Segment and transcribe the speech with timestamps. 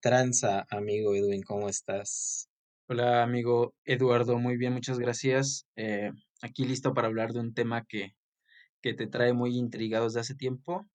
[0.00, 1.42] tranza, amigo Edwin?
[1.42, 2.48] ¿Cómo estás?
[2.88, 5.66] Hola amigo Eduardo, muy bien, muchas gracias.
[5.76, 6.10] Eh,
[6.40, 8.14] aquí listo para hablar de un tema que,
[8.80, 10.88] que te trae muy intrigado desde hace tiempo.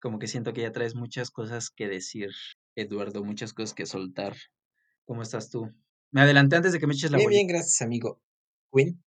[0.00, 2.30] Como que siento que ya traes muchas cosas que decir,
[2.74, 4.34] Eduardo, muchas cosas que soltar.
[5.04, 5.72] ¿Cómo estás tú?
[6.10, 8.20] Me adelanté antes de que me eches la Bien, bien, bolita gracias, amigo.
[8.72, 9.02] ¿Queen?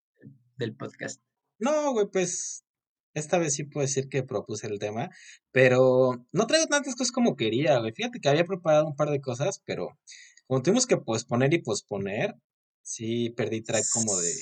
[0.60, 1.20] del podcast.
[1.58, 2.64] No, güey, pues
[3.14, 5.10] esta vez sí puedo decir que propuse el tema,
[5.52, 7.92] pero no traigo tantas cosas como quería, güey.
[7.92, 9.98] Fíjate que había preparado un par de cosas, pero
[10.46, 12.34] como tuvimos que posponer y posponer,
[12.82, 14.32] sí perdí track como de,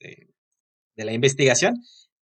[0.00, 0.28] de,
[0.96, 1.74] de la investigación.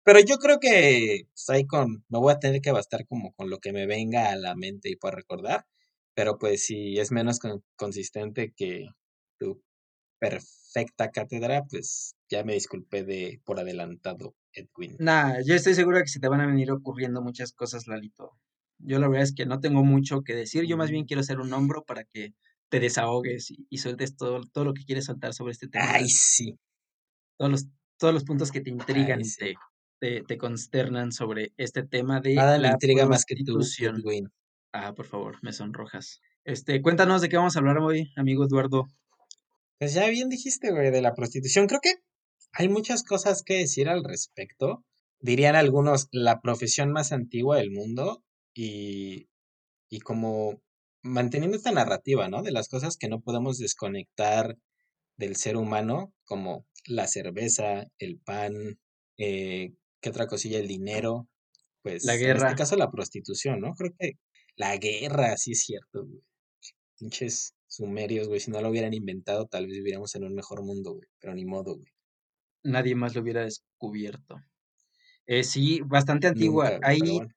[0.05, 3.51] Pero yo creo que pues, ahí con, me voy a tener que bastar como con
[3.51, 5.67] lo que me venga a la mente y pueda recordar.
[6.15, 8.87] Pero pues si es menos con- consistente que
[9.39, 9.63] tu
[10.21, 14.97] perfecta cátedra, pues ya me disculpé de por adelantado, Edwin.
[14.99, 18.33] Nah, yo estoy seguro de que se te van a venir ocurriendo muchas cosas, Lalito.
[18.79, 21.07] Yo la verdad es que no tengo mucho que decir, yo más bien Mm.
[21.07, 22.35] quiero ser un hombro para que
[22.69, 26.09] te desahogues y, y sueltes todo, todo lo que quieres soltar sobre este tema, Ay,
[26.09, 26.59] sí,
[27.39, 27.67] todos los,
[27.99, 29.55] todos los puntos que te intrigan ay, y te,
[30.01, 34.01] te, te consternan sobre este tema de Nada me la intriga más que tú, prostitución.
[34.01, 34.29] Edwin.
[34.73, 36.21] Ah, por favor, me sonrojas.
[36.45, 38.87] Este, cuéntanos de qué vamos a hablar hoy, amigo Eduardo.
[39.79, 41.67] Pues ya bien dijiste, güey, de la prostitución.
[41.67, 41.95] Creo que
[42.59, 44.83] hay muchas cosas que decir al respecto.
[45.21, 49.29] Dirían algunos, la profesión más antigua del mundo y,
[49.91, 50.63] y como
[51.03, 52.43] manteniendo esta narrativa, ¿no?
[52.43, 54.57] De las cosas que no podemos desconectar
[55.19, 58.79] del ser humano, como la cerveza, el pan,
[59.19, 60.59] eh, ¿qué otra cosilla?
[60.59, 61.29] El dinero.
[61.85, 63.75] La Pues en este guerra, caso la prostitución, ¿no?
[63.75, 64.13] Creo que
[64.57, 66.23] la guerra, sí es cierto, güey.
[66.99, 68.41] Pinches sumerios, güey.
[68.41, 71.09] Si no lo hubieran inventado, tal vez viviéramos en un mejor mundo, güey.
[71.21, 71.96] Pero ni modo, güey.
[72.67, 74.37] Nadie más lo hubiera descubierto.
[75.27, 76.73] Eh, sí, bastante antigua.
[76.73, 77.33] Nunca, Hay bueno.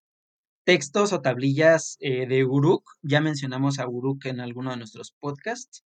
[0.66, 2.84] textos o tablillas eh, de Uruk.
[3.02, 5.86] Ya mencionamos a Uruk en alguno de nuestros podcasts.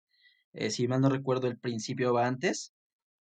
[0.53, 2.73] Eh, si mal no recuerdo, el principio va antes.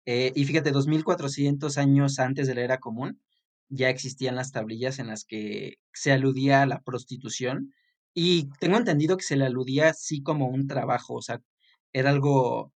[0.07, 3.21] Eh, y fíjate, 2400 años antes de la era común,
[3.69, 7.75] ya existían las tablillas en las que se aludía a la prostitución.
[8.15, 11.41] Y tengo entendido que se le aludía así como un trabajo, o sea,
[11.93, 12.73] era algo,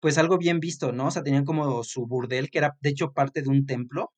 [0.00, 1.08] pues algo bien visto, ¿no?
[1.08, 4.12] O sea, tenían como su burdel, que era de hecho parte de un templo,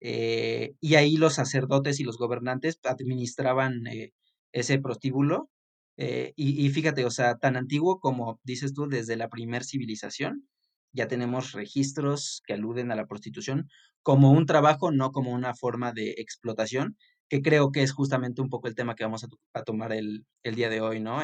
[0.00, 4.12] eh, y ahí los sacerdotes y los gobernantes administraban eh,
[4.52, 5.50] ese prostíbulo.
[5.98, 10.48] eh, y, fíjate, o sea, tan antiguo como dices tú, desde la primer civilización,
[10.92, 13.68] ya tenemos registros que aluden a la prostitución
[14.02, 16.96] como un trabajo, no como una forma de explotación,
[17.28, 20.24] que creo que es justamente un poco el tema que vamos a, a tomar el,
[20.44, 21.20] el día de hoy, ¿no?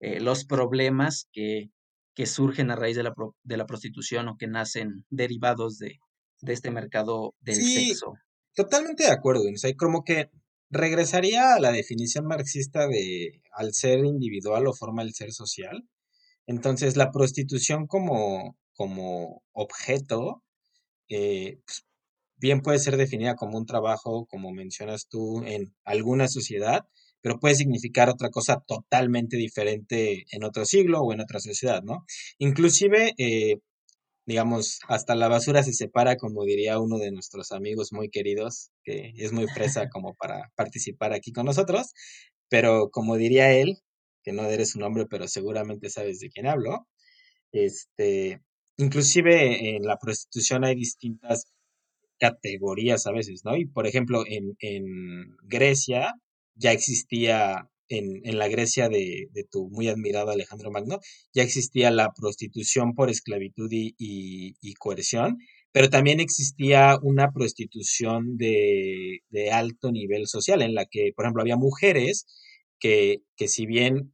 [0.00, 1.70] Los problemas que,
[2.18, 4.88] que surgen a raíz de la, pro- de la prostitución o que nacen
[5.20, 5.92] derivados de,
[6.46, 8.14] de este mercado del Sí, sexo.
[8.54, 9.44] totalmente de acuerdo.
[9.52, 10.30] O sea, como que
[10.70, 15.88] regresaría a la definición marxista de al ser individual o forma el ser social.
[16.46, 20.44] Entonces, la prostitución como, como objeto
[21.10, 21.84] eh, pues,
[22.36, 26.82] bien puede ser definida como un trabajo, como mencionas tú, en alguna sociedad,
[27.20, 32.04] pero puede significar otra cosa totalmente diferente en otro siglo o en otra sociedad, ¿no?
[32.38, 33.56] Inclusive, eh,
[34.26, 39.12] digamos, hasta la basura se separa, como diría uno de nuestros amigos muy queridos, que
[39.16, 41.92] es muy fresa como para participar aquí con nosotros,
[42.48, 43.78] pero como diría él,
[44.24, 46.86] que no eres su nombre, pero seguramente sabes de quién hablo,
[47.52, 48.42] este,
[48.76, 51.46] inclusive en la prostitución hay distintas
[52.18, 53.56] categorías a veces, ¿no?
[53.56, 56.14] Y por ejemplo, en, en Grecia
[56.58, 60.98] ya existía, en, en la Grecia de, de tu muy admirado Alejandro Magno,
[61.34, 65.38] ya existía la prostitución por esclavitud y, y- coerción,
[65.72, 71.42] pero también existía una prostitución de, de alto nivel social, en la que, por ejemplo,
[71.42, 72.26] había mujeres
[72.78, 74.12] que, que si bien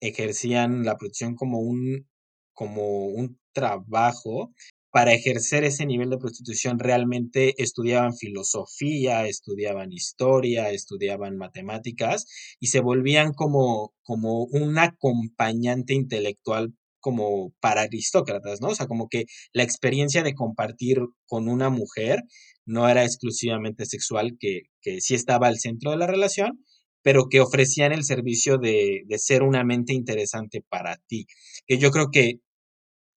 [0.00, 2.06] ejercían la prostitución como un,
[2.52, 4.52] como un trabajo,
[4.96, 12.24] para ejercer ese nivel de prostitución realmente estudiaban filosofía, estudiaban historia, estudiaban matemáticas
[12.60, 18.68] y se volvían como, como un acompañante intelectual como para aristócratas, ¿no?
[18.68, 22.22] O sea, como que la experiencia de compartir con una mujer
[22.64, 26.64] no era exclusivamente sexual, que, que sí estaba al centro de la relación,
[27.02, 31.26] pero que ofrecían el servicio de, de ser una mente interesante para ti.
[31.66, 32.40] Que yo creo que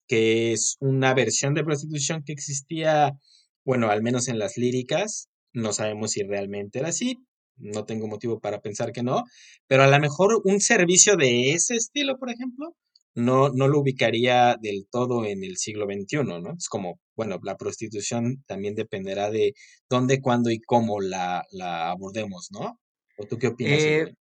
[0.09, 3.13] que es una versión de prostitución que existía,
[3.63, 7.17] bueno, al menos en las líricas, no sabemos si realmente era así,
[7.56, 9.23] no tengo motivo para pensar que no,
[9.67, 12.75] pero a lo mejor un servicio de ese estilo, por ejemplo,
[13.13, 16.53] no, no lo ubicaría del todo en el siglo XXI, ¿no?
[16.57, 19.53] Es como, bueno, la prostitución también dependerá de
[19.89, 22.79] dónde, cuándo y cómo la, la abordemos, ¿no?
[23.17, 24.13] ¿O tú qué opinas, Eh?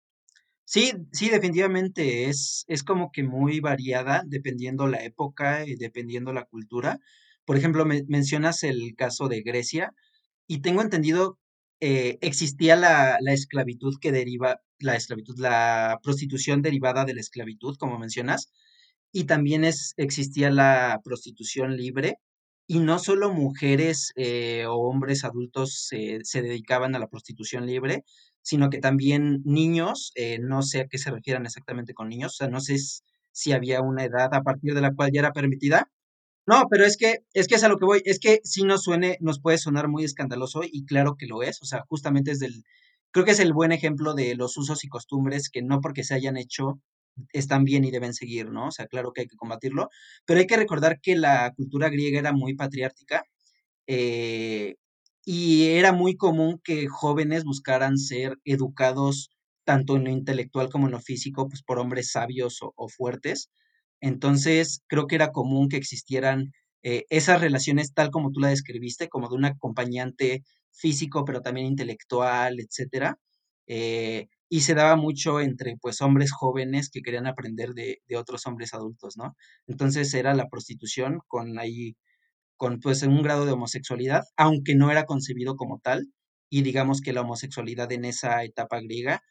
[0.69, 6.45] Sí, sí, definitivamente es, es como que muy variada dependiendo la época y dependiendo la
[6.45, 6.99] cultura.
[7.45, 9.93] Por ejemplo, me- mencionas el caso de Grecia
[10.49, 11.39] y tengo entendido,
[11.81, 17.77] eh, existía la, la esclavitud que deriva, la esclavitud, la prostitución derivada de la esclavitud,
[17.79, 18.53] como mencionas,
[19.13, 22.19] y también es, existía la prostitución libre,
[22.69, 28.05] y no solo mujeres eh, o hombres adultos se se dedicaban a la prostitución libre,
[28.47, 32.37] sino que también niños, eh, no sé a qué se refieran exactamente con niños, o
[32.37, 32.77] sea, no sé
[33.33, 35.91] si había una edad a partir de la cual ya era permitida.
[36.47, 38.85] No, pero es que, es que es a lo que voy, es que si nos
[38.85, 42.39] suene, nos puede sonar muy escandaloso y claro que lo es, o sea, justamente es
[42.39, 42.63] del,
[43.11, 46.15] creo que es el buen ejemplo de los usos y costumbres que no porque se
[46.15, 46.81] hayan hecho
[47.33, 48.69] están bien y deben seguir, ¿no?
[48.69, 49.91] O sea, claro que hay que combatirlo,
[50.25, 53.25] pero hay que recordar que la cultura griega era muy patriártica
[53.89, 54.77] eh,
[55.27, 59.31] y era muy común que jóvenes buscaran ser educados
[59.67, 63.51] tanto en lo intelectual como en lo físico, pues por hombres sabios o, fuertes.
[64.01, 66.53] Entonces, creo que era común que existieran
[66.83, 71.67] eh, esas relaciones tal como tú la describiste, como de un acompañante físico, pero también
[71.69, 73.19] intelectual, etcétera.
[73.67, 78.47] eh, y se daba mucho entre pues hombres jóvenes que querían aprender de, de otros
[78.47, 79.37] hombres adultos, ¿no?
[79.67, 81.97] Entonces era la prostitución con ahí
[82.57, 86.09] con pues un grado de homosexualidad, aunque no era concebido como tal,
[86.51, 89.23] y digamos que la homosexualidad en esa etapa griega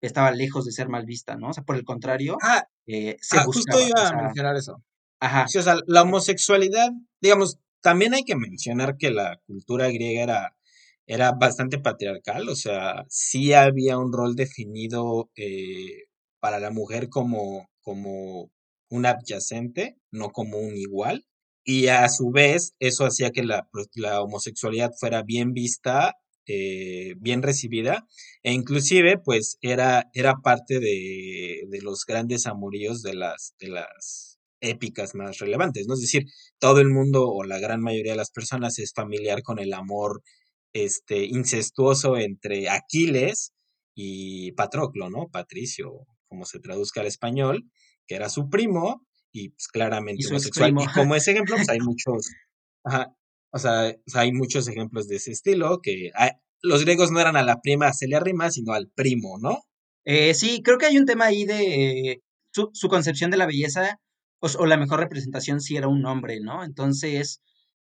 [0.00, 1.48] estaba lejos de ser mal vista, ¿no?
[1.48, 4.82] O sea, por el contrario, Ah, eh, se ah, justo o iba a mencionar eso.
[5.20, 6.90] ajá, Sí, o sea, la homosexualidad,
[7.20, 10.56] digamos, también hay que mencionar que la cultura griega era,
[11.06, 16.04] era bastante patriarcal, o sea, sí había un rol definido eh,
[16.40, 18.50] para la mujer como, como
[18.90, 21.24] un adyacente, no como un igual,
[21.68, 26.14] y a su vez eso hacía que la, pues, la homosexualidad fuera bien vista,
[26.46, 28.06] eh, bien recibida,
[28.42, 34.38] e inclusive pues era, era parte de, de los grandes amoríos de las, de las
[34.62, 35.92] épicas más relevantes, ¿no?
[35.92, 36.24] Es decir,
[36.58, 40.22] todo el mundo o la gran mayoría de las personas es familiar con el amor
[40.72, 43.52] este, incestuoso entre Aquiles
[43.94, 45.28] y Patroclo, ¿no?
[45.30, 47.70] Patricio, como se traduzca al español,
[48.06, 50.70] que era su primo y pues claramente homosexual.
[50.70, 50.82] primo.
[50.82, 52.30] Y como ese ejemplo, pues hay muchos,
[52.84, 53.14] ajá,
[53.52, 57.42] o sea, hay muchos ejemplos de ese estilo, que hay- los griegos no eran a
[57.42, 59.60] la prima Celia Rima, sino al primo, ¿no?
[60.04, 62.22] Eh, sí, creo que hay un tema ahí de eh,
[62.52, 64.00] su, su concepción de la belleza,
[64.40, 66.64] o, s- o la mejor representación si era un hombre, ¿no?
[66.64, 67.40] Entonces,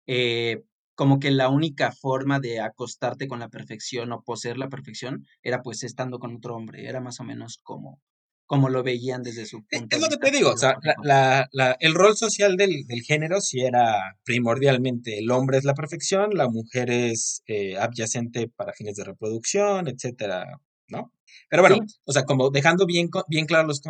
[0.07, 0.63] eh,
[0.95, 5.61] como que la única forma de acostarte con la perfección o poseer la perfección era
[5.61, 8.01] pues estando con otro hombre, era más o menos como,
[8.45, 10.95] como lo veían desde su Eh, punto Es lo que te digo, o sea, la-
[11.03, 15.73] la- la- el rol social del, del género sí era primordialmente el hombre es la
[15.73, 20.45] perfección, la mujer es eh, adyacente para fines de reproducción, etcétera,
[20.87, 21.11] ¿no?
[21.49, 23.81] Pero Sí, bueno, o sea, como dejando bien, bien claros los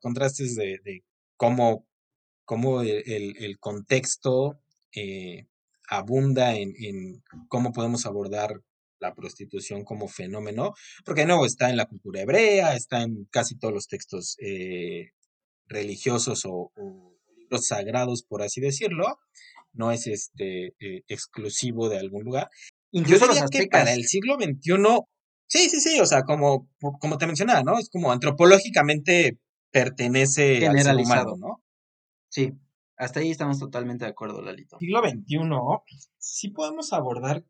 [0.00, 1.02] contrastes de, de
[1.36, 1.86] cómo,
[2.44, 4.60] cómo el, el- el contexto
[4.94, 5.46] eh,
[5.88, 8.60] abunda en, en cómo podemos abordar
[8.98, 13.58] la prostitución como fenómeno, porque de nuevo está en la cultura hebrea, está en casi
[13.58, 15.10] todos los textos eh,
[15.66, 19.18] religiosos o, o libros sagrados, por así decirlo,
[19.72, 22.48] no es este eh, exclusivo de algún lugar.
[22.92, 24.72] Yo incluso los que para el siglo XXI,
[25.46, 26.68] sí, sí, sí, o sea, como,
[27.00, 27.78] como te mencionaba, ¿no?
[27.78, 29.38] Es como antropológicamente
[29.70, 31.62] pertenece al ser humano, generalizado, ¿no?
[32.28, 32.52] sí,
[32.96, 34.78] hasta ahí estamos totalmente de acuerdo, Lalito.
[34.78, 37.44] Siglo XXI, sí podemos abordar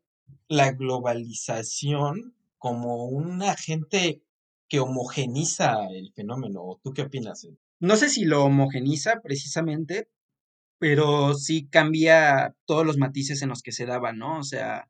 [0.47, 4.21] la globalización como un agente
[4.69, 6.79] que homogeniza el fenómeno.
[6.83, 7.47] ¿Tú qué opinas?
[7.79, 10.09] No sé si lo homogeniza precisamente,
[10.79, 14.39] pero sí cambia todos los matices en los que se daban, ¿no?
[14.39, 14.89] O sea,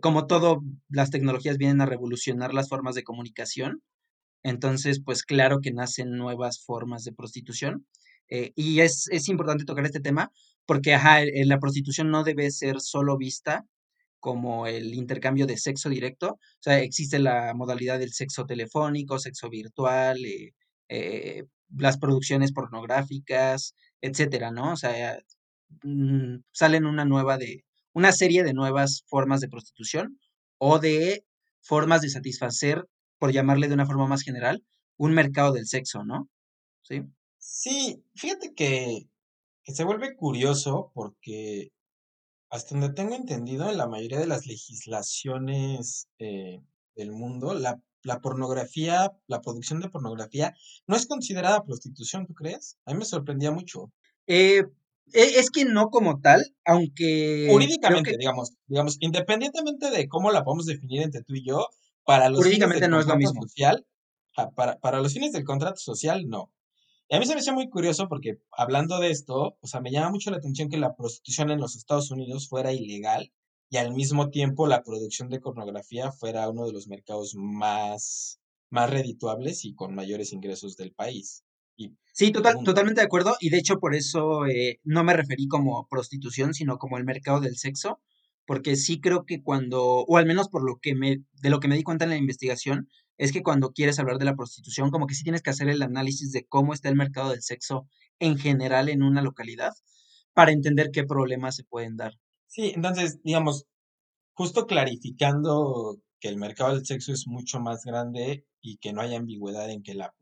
[0.00, 3.82] como todo, las tecnologías vienen a revolucionar las formas de comunicación,
[4.42, 7.86] entonces, pues claro que nacen nuevas formas de prostitución.
[8.28, 10.32] eh, y es, es importante tocar este tema
[10.66, 13.66] porque, ajá, el- la prostitución no debe ser solo vista
[14.22, 16.34] como el intercambio de sexo directo.
[16.34, 20.52] O sea, existe la modalidad del sexo telefónico, sexo virtual, eh,
[20.88, 21.44] eh,
[21.76, 24.74] las producciones pornográficas, etcétera, ¿no?
[24.74, 25.18] O sea,
[25.82, 27.64] mm, salen una nueva de,
[27.94, 30.20] una serie de nuevas formas de prostitución
[30.58, 31.24] o de
[31.60, 32.86] formas de satisfacer,
[33.18, 34.62] por llamarle de una forma más general,
[34.98, 36.28] un mercado del sexo, ¿no?
[36.82, 37.02] Sí.
[37.38, 39.08] Sí, fíjate que,
[39.64, 41.72] que se vuelve curioso porque
[42.52, 46.60] hasta donde tengo entendido, en la mayoría de las legislaciones eh,
[46.94, 50.54] del mundo, la, la pornografía, la producción de pornografía
[50.86, 52.76] no es considerada prostitución, ¿tú crees?
[52.84, 53.90] A mí me sorprendía mucho.
[54.26, 54.64] Eh,
[55.14, 60.44] e- es que no como tal, aunque Jurídicamente, que digamos, digamos, independientemente de cómo la
[60.44, 61.68] podemos definir entre tú y yo,
[62.04, 63.42] para los fines del no es lo contrato mismo.
[63.44, 63.86] social,
[64.54, 66.52] para, para los fines del contrato social, no.
[67.08, 69.90] Y a mí se me hace muy curioso porque hablando de esto, o sea, me
[69.90, 73.32] llama mucho la atención que la prostitución en los Estados Unidos fuera ilegal
[73.72, 78.38] y al mismo tiempo la producción de pornografía fuera uno de los mercados más,
[78.70, 81.44] más redituables y con mayores ingresos del país.
[81.76, 83.34] Y sí, total, totalmente de acuerdo.
[83.40, 87.40] Y de hecho por eso eh, no me referí como prostitución, sino como el mercado
[87.40, 88.00] del sexo,
[88.46, 91.68] porque sí creo que cuando, o al menos por lo que me, de lo que
[91.68, 92.88] me di cuenta en la investigación,
[93.22, 95.80] es que cuando quieres hablar de la prostitución, como que sí tienes que hacer el
[95.80, 97.86] análisis de cómo está el mercado del sexo
[98.18, 99.72] en general en una localidad
[100.34, 102.14] para entender qué problemas se pueden dar.
[102.48, 103.66] Sí, entonces, digamos,
[104.34, 109.14] justo clarificando que el mercado del sexo es mucho más grande y que no hay
[109.14, 110.12] ambigüedad en que la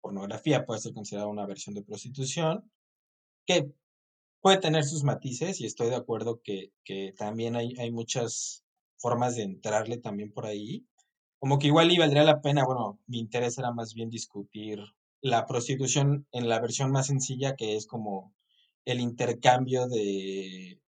[0.00, 2.70] pornografía puede ser considerada una versión de prostitución,
[3.46, 3.72] que
[4.40, 8.64] puede tener sus matices y estoy de acuerdo que, que también hay, hay muchas
[8.96, 10.86] formas de entrarle también por ahí.
[11.44, 14.78] Como que igual y valdría la pena, bueno, mi interés era más bien discutir
[15.20, 18.34] la prostitución en la versión más sencilla, que es como
[18.86, 20.80] el intercambio de,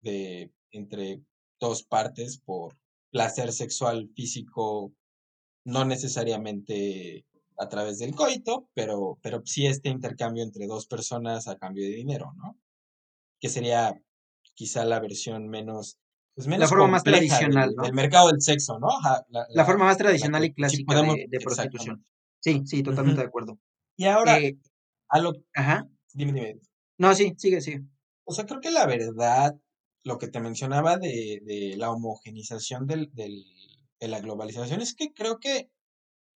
[0.00, 1.22] de entre
[1.60, 2.76] dos partes por
[3.12, 4.92] placer sexual físico,
[5.64, 7.24] no necesariamente
[7.56, 11.94] a través del coito, pero, pero sí este intercambio entre dos personas a cambio de
[11.94, 12.58] dinero, ¿no?
[13.38, 14.02] que sería
[14.54, 16.00] quizá la versión menos,
[16.40, 18.88] pues menos la forma más tradicional, del, mercado del sexo, ¿no?
[19.28, 22.06] la, forma más tradicional y clásica de, prostitución.
[22.40, 23.58] Sí, sí, totalmente de acuerdo.
[23.94, 24.58] Y ahora, eh,
[25.10, 25.32] a lo...
[25.54, 25.86] Ajá.
[26.14, 26.60] Dime, dime.
[26.96, 27.82] No, sí, sigue, sigue.
[28.24, 29.54] O sea, creo que la verdad,
[30.02, 33.44] lo que te mencionaba de, de la homogenización del, del,
[34.00, 35.68] de la globalización es que creo que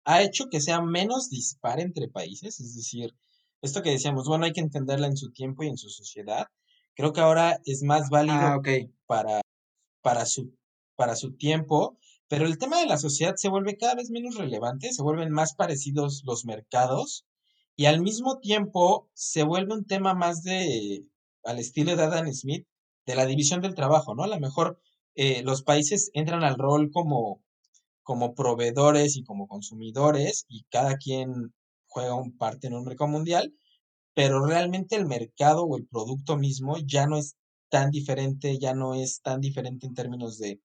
[0.06, 3.14] ha hecho que sea menos dispar entre países, es decir,
[3.60, 6.46] esto que decíamos, bueno, hay que entenderla en su tiempo y en su sociedad,
[7.00, 8.60] Creo que ahora es más válido ah,
[9.06, 9.40] para,
[10.02, 10.54] para, su,
[10.96, 14.92] para su tiempo, pero el tema de la sociedad se vuelve cada vez menos relevante,
[14.92, 17.26] se vuelven más parecidos los mercados
[17.76, 21.06] y al mismo tiempo se vuelve un tema más de,
[21.44, 22.66] al estilo de Adam Smith,
[23.06, 24.22] de la división del trabajo, ¿no?
[24.22, 24.80] A lo mejor
[25.14, 27.42] eh, los países entran al rol como,
[28.02, 31.54] como proveedores y como consumidores y cada quien
[31.86, 33.54] juega un parte en un mercado mundial,
[34.14, 37.36] pero realmente el mercado o el producto mismo ya no es
[37.70, 40.60] tan diferente, ya no es tan diferente en términos de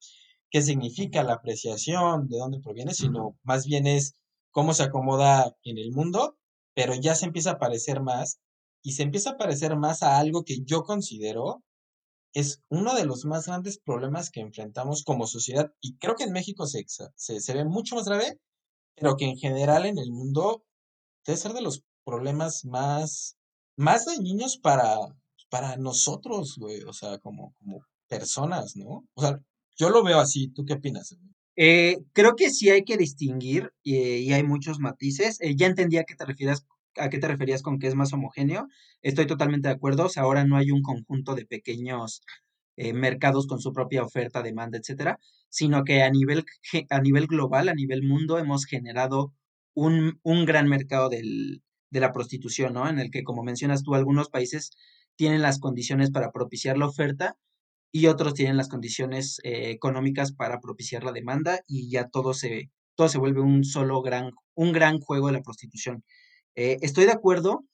[0.50, 4.16] qué significa la apreciación, de dónde proviene, sino más bien es
[4.52, 6.38] cómo se acomoda en el mundo,
[6.74, 8.40] pero ya se empieza a parecer más
[8.84, 11.64] y se empieza a parecer más a algo que yo considero
[12.34, 16.34] es uno de los más grandes problemas que enfrentamos como sociedad y creo que en
[16.34, 18.40] México se, se, se ve mucho más grave,
[18.96, 20.66] pero que en general en el mundo
[21.26, 23.38] debe ser de los problemas más
[23.78, 24.98] más dañinos para,
[25.50, 29.08] para nosotros, güey, o sea, como, como personas, ¿no?
[29.14, 29.40] O sea,
[29.78, 31.16] yo lo veo así, ¿tú qué opinas?
[31.58, 35.40] Eh, creo que sí hay que distinguir y, hay muchos matices.
[35.42, 36.66] Eh, ya entendía que te refieras,
[36.98, 38.68] a qué te referías con que es más homogéneo.
[39.02, 40.06] Estoy totalmente de acuerdo.
[40.06, 42.22] O sea, ahora no hay un conjunto de pequeños
[42.78, 46.46] eh, mercados con su propia oferta, demanda, etcétera, sino que a nivel,
[46.90, 49.34] a nivel global, a nivel mundo, hemos generado
[49.74, 52.90] un, un gran mercado del, de la prostitución, ¿no?
[52.90, 54.72] En el que, como mencionas tú, algunos países
[55.16, 57.36] tienen las condiciones para propiciar la oferta
[57.92, 62.70] y otros tienen las condiciones eh, económicas para propiciar la demanda y ya todo se,
[62.96, 66.04] todo se vuelve un solo gran, un gran juego de la prostitución.
[66.56, 67.66] Eh, estoy de acuerdo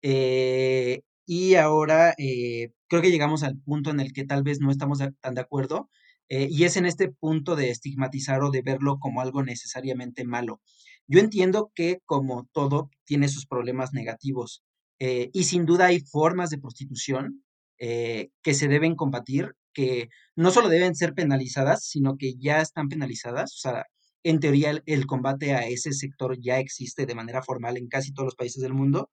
[0.00, 4.98] eh, y ahora creo que llegamos al punto en el que tal vez no estamos
[5.20, 5.90] tan de acuerdo
[6.28, 10.60] y es en este punto de estigmatizar o de verlo como algo necesariamente malo.
[11.08, 14.64] Yo entiendo que como todo tiene sus problemas negativos
[14.98, 17.44] eh, y sin duda hay formas de prostitución
[17.78, 22.88] eh, que se deben combatir, que no solo deben ser penalizadas, sino que ya están
[22.88, 23.52] penalizadas.
[23.54, 23.84] O sea,
[24.22, 28.26] en teoría el, combate a ese sector ya existe de manera formal en casi todos
[28.26, 29.10] los países del mundo,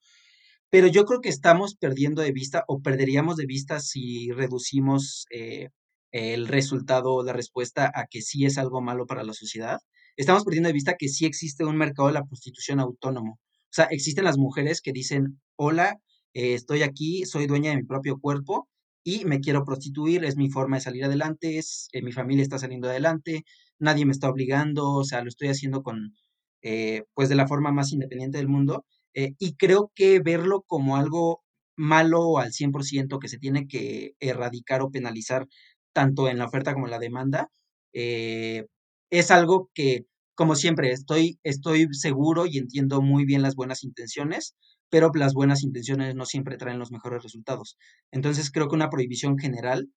[0.69, 5.69] pero yo creo que estamos perdiendo de vista o perderíamos de vista si reducimos eh,
[6.11, 9.79] el resultado o la respuesta a que sí es algo malo para la sociedad
[10.15, 13.39] estamos perdiendo de vista que sí existe un mercado de la prostitución autónomo.
[13.73, 15.99] O sea, existen las mujeres que dicen, hola,
[16.35, 18.69] eh, estoy aquí, soy dueña de mi propio cuerpo
[19.03, 22.59] y me quiero prostituir, es mi forma de salir adelante, es, eh, mi familia está
[22.59, 23.45] saliendo adelante,
[23.79, 26.13] nadie me está obligando, o sea, lo estoy haciendo con,
[26.61, 28.85] eh, pues de la forma más independiente del mundo.
[29.15, 31.43] y creo que verlo como algo
[31.75, 35.47] malo al 100% que se tiene que erradicar o penalizar
[35.93, 37.49] tanto en la oferta como en la demanda,
[37.93, 44.55] es algo que, como siempre, estoy, estoy seguro y entiendo muy bien las buenas intenciones,
[44.89, 47.77] pero las buenas intenciones no siempre traen los mejores resultados.
[48.11, 49.89] Entonces creo que una prohibición general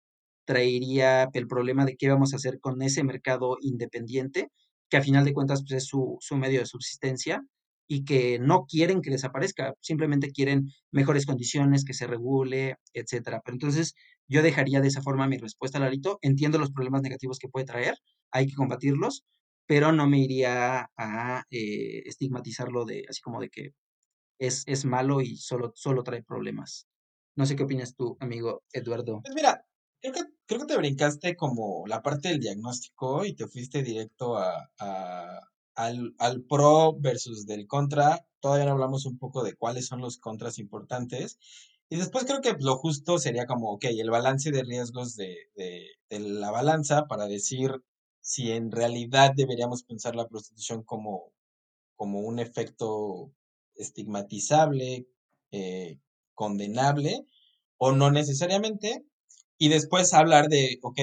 [0.44, 4.48] traería el problema de qué vamos a hacer con ese mercado independiente,
[4.88, 7.42] que a final de cuentas pues, es su, su medio de subsistencia,
[7.88, 13.40] y que no quieren que desaparezca, simplemente quieren mejores condiciones, que se regule, etcétera.
[13.44, 13.94] Pero entonces
[14.28, 16.18] yo dejaría de esa forma mi respuesta, Larito.
[16.22, 17.96] Entiendo los problemas negativos que puede traer,
[18.32, 19.24] hay que combatirlos,
[19.66, 23.70] pero no me iría a eh, estigmatizarlo de así como de que
[24.38, 26.86] es, es malo y solo, solo trae problemas.
[27.36, 29.20] No sé qué opinas tú, amigo Eduardo.
[29.22, 29.66] Pues mira,
[30.00, 34.38] creo que, creo que te brincaste como la parte del diagnóstico y te fuiste directo
[34.38, 34.70] a,
[35.74, 38.26] al, al pro versus del contra.
[38.40, 41.38] Todavía no hablamos un poco de cuáles son los contras importantes.
[41.88, 45.86] Y después creo que lo justo sería como, ok, el balance de riesgos de, de,
[46.10, 47.70] de la balanza para decir
[48.26, 51.32] si en realidad deberíamos pensar la prostitución como,
[51.94, 53.30] como un efecto
[53.76, 55.06] estigmatizable,
[55.52, 56.00] eh,
[56.34, 57.24] condenable,
[57.78, 59.04] o no necesariamente,
[59.58, 60.98] y después hablar de, ok,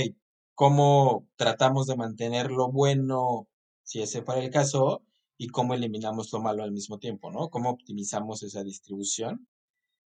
[0.54, 3.48] cómo tratamos de mantener lo bueno,
[3.84, 5.02] si ese fuera el caso,
[5.38, 7.50] y cómo eliminamos lo malo al mismo tiempo, ¿no?
[7.50, 9.48] Cómo optimizamos esa distribución.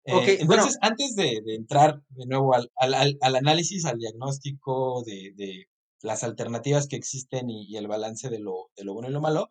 [0.05, 5.33] Eh, entonces, antes de, de, entrar de nuevo al, al, al, análisis, al diagnóstico de,
[5.35, 5.69] de
[6.03, 9.49] las alternativas que existen y, el balance de lo, de lo bueno y lo malo,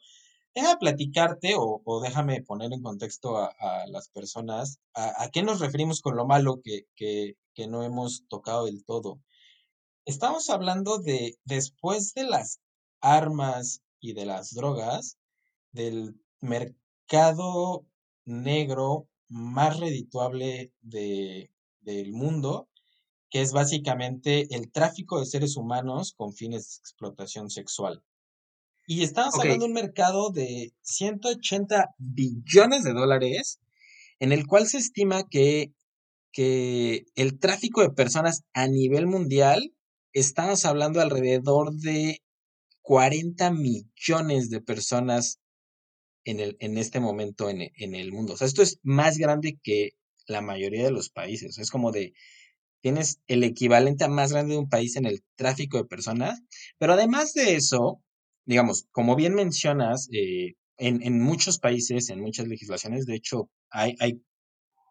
[0.56, 5.44] déjame platicarte o, o déjame poner en contexto a, a las personas a, a, qué
[5.44, 9.20] nos referimos con lo malo que, que, que no hemos tocado del todo.
[10.06, 12.60] Estamos hablando de después de las
[13.01, 15.18] armas y de las drogas,
[15.72, 17.86] del mercado
[18.25, 21.51] negro más redituable de,
[21.82, 22.70] del mundo,
[23.29, 28.03] que es básicamente el tráfico de seres humanos con fines de explotación sexual.
[28.86, 29.51] Y estamos okay.
[29.51, 33.60] hablando de un mercado de 180 billones de dólares,
[34.19, 35.74] en el cual se estima que,
[36.31, 39.74] que el tráfico de personas a nivel mundial,
[40.13, 42.22] estamos hablando alrededor de
[42.82, 45.39] 40 millones de personas
[46.23, 48.34] en, el, en este momento en, en el mundo.
[48.34, 49.91] O sea, esto es más grande que
[50.28, 51.58] la mayoría de los países.
[51.58, 52.13] Es como de,
[52.82, 56.42] tienes el equivalente a más grande de un país en el tráfico de personas,
[56.78, 58.02] pero además de eso,
[58.46, 63.96] digamos, como bien mencionas, eh, en, en, muchos países, en muchas legislaciones, de hecho, hay,
[64.00, 64.22] hay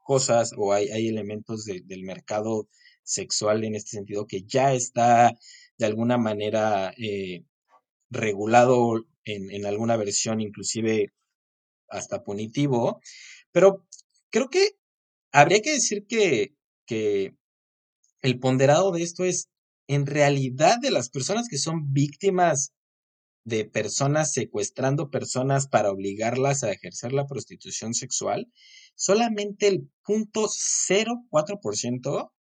[0.04, 2.68] cosas o hay, hay elementos de, del mercado
[3.02, 5.32] sexual en este sentido que ya está
[5.78, 7.44] de alguna manera eh,
[8.10, 11.12] regulado en, en, alguna versión, inclusive
[11.88, 13.00] hasta punitivo,
[13.52, 13.84] pero
[14.30, 14.70] creo que
[15.32, 16.54] habría que decir que,
[16.86, 17.34] que
[18.22, 19.48] el ponderado de esto es,
[19.88, 22.72] en realidad, de las personas que son víctimas
[23.44, 28.50] de personas secuestrando personas para obligarlas a ejercer la prostitución sexual,
[28.96, 32.32] solamente el 0.04%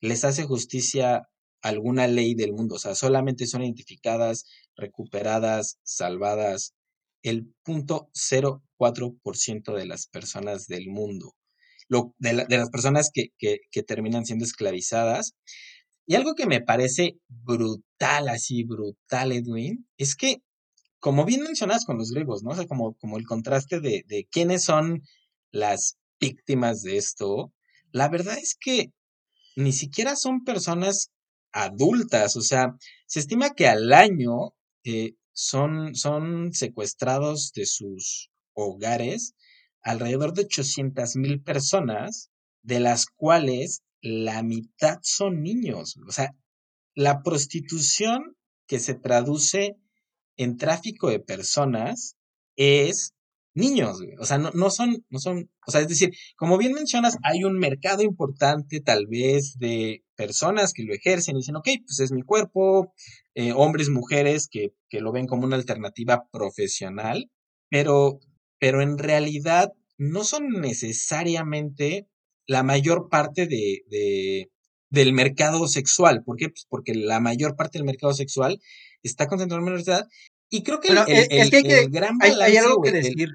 [0.00, 1.28] les hace justicia
[1.62, 2.74] alguna ley del mundo.
[2.74, 6.74] O sea, solamente son identificadas, recuperadas, salvadas
[7.22, 11.34] el 0.04% de las personas del mundo.
[12.18, 15.34] De, la, de, las personas que, que, que terminan siendo esclavizadas.
[16.06, 20.42] Y algo que me parece brutal, así brutal, Edwin, es que,
[21.00, 22.50] como bien mencionas con los griegos, ¿no?
[22.50, 25.02] O sea, como, como el contraste de, de quiénes son
[25.50, 27.52] las víctimas de esto,
[27.92, 28.92] la verdad es que
[29.56, 31.10] ni siquiera son personas
[31.52, 32.76] adultas, o sea,
[33.06, 39.34] se estima que al año eh, son, son secuestrados de sus hogares
[39.82, 42.30] alrededor de 800 mil personas,
[42.62, 45.96] de las cuales la mitad son niños.
[46.06, 46.34] O sea,
[46.94, 49.76] la prostitución que se traduce
[50.36, 52.16] en tráfico de personas
[52.56, 53.14] es
[53.54, 57.18] niños, o sea, no, no, son, no son, o sea, es decir, como bien mencionas,
[57.22, 62.00] hay un mercado importante tal vez de personas que lo ejercen y dicen, ok, pues
[62.00, 62.92] es mi cuerpo,
[63.34, 67.30] eh, hombres, mujeres que, que lo ven como una alternativa profesional,
[67.68, 68.20] pero,
[68.60, 72.06] pero en realidad no son necesariamente
[72.46, 74.50] la mayor parte de, de
[74.90, 76.22] del mercado sexual.
[76.24, 76.48] ¿Por qué?
[76.48, 78.60] Pues porque la mayor parte del mercado sexual
[79.02, 80.08] está concentrado en menores de edad
[80.50, 82.82] y creo que, el, es, el, es que, hay, que gran hay, balance, hay, algo
[82.82, 83.28] que decir.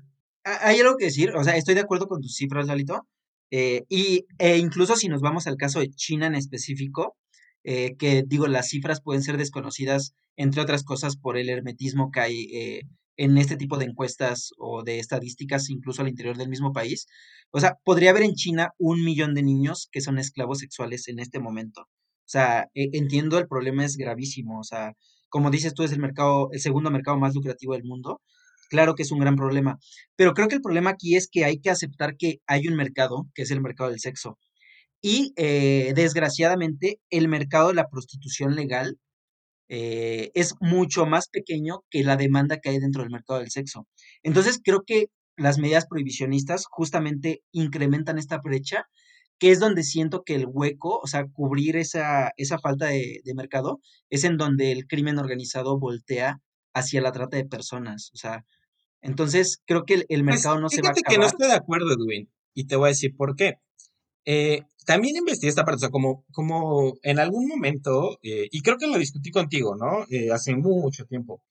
[0.43, 3.07] Hay algo que decir, o sea, estoy de acuerdo con tus cifras, Lalito.
[3.51, 7.15] Eh, y e incluso si nos vamos al caso de China en específico,
[7.63, 12.19] eh, que digo, las cifras pueden ser desconocidas, entre otras cosas, por el hermetismo que
[12.19, 12.81] hay eh,
[13.17, 17.07] en este tipo de encuestas o de estadísticas, incluso al interior del mismo país.
[17.51, 21.19] O sea, podría haber en China un millón de niños que son esclavos sexuales en
[21.19, 21.81] este momento.
[21.81, 24.59] O sea, eh, entiendo el problema es gravísimo.
[24.59, 24.93] O sea,
[25.29, 28.21] como dices tú, es el mercado, el segundo mercado más lucrativo del mundo.
[28.69, 29.77] Claro que es un gran problema,
[30.15, 33.27] pero creo que el problema aquí es que hay que aceptar que hay un mercado,
[33.35, 34.39] que es el mercado del sexo.
[35.01, 38.97] Y eh, desgraciadamente, el mercado de la prostitución legal
[39.69, 43.87] eh, es mucho más pequeño que la demanda que hay dentro del mercado del sexo.
[44.23, 48.85] Entonces, creo que las medidas prohibicionistas justamente incrementan esta brecha,
[49.39, 53.35] que es donde siento que el hueco, o sea, cubrir esa, esa falta de, de
[53.35, 56.39] mercado, es en donde el crimen organizado voltea
[56.73, 58.11] hacia la trata de personas.
[58.13, 58.45] O sea,
[59.01, 61.27] entonces creo que el, el Pues mercado no se va a fíjate que no acabar.
[61.27, 63.55] estoy de acuerdo, Edwin, y te voy a decir por qué.
[64.25, 68.77] Eh, también investigué esta parte, o sea, como, como en algún momento, eh, y creo
[68.77, 70.05] que lo discutí contigo, ¿no?
[70.09, 71.41] Eh, hace mucho tiempo.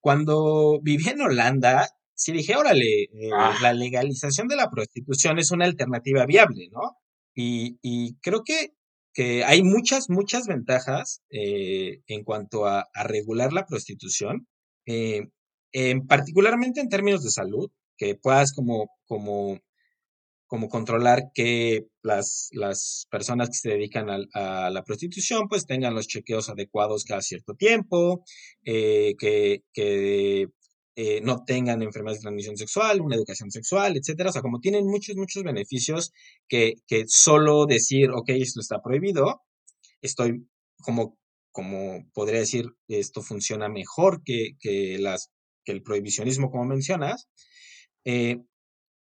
[0.00, 5.50] Cuando viví en Holanda, sí dije, órale, eh, Ah, la legalización de la prostitución es
[5.52, 6.96] una alternativa viable, ¿no?
[7.34, 8.74] Y, y creo que,
[9.14, 14.46] que hay muchas, muchas ventajas en cuanto a, a regular la prostitución,
[15.72, 19.58] en- particularmente en términos de salud, que puedas como, como
[20.52, 26.06] como controlar que las, las personas que se dedican a, la prostitución pues tengan los
[26.06, 28.22] chequeos adecuados cada cierto tiempo,
[28.62, 30.48] eh, que, que
[30.94, 34.28] eh, no tengan enfermedades de transmisión sexual, una educación sexual, etcétera.
[34.28, 36.12] O sea, como tienen muchos, muchos beneficios
[36.46, 39.40] que, que solo decir, ok, esto está prohibido,
[40.02, 40.46] estoy
[40.82, 41.16] como,
[41.50, 45.30] como podría decir, esto funciona mejor que, que las,
[45.64, 47.30] que el prohibicionismo, como mencionas.
[48.04, 48.42] Eh,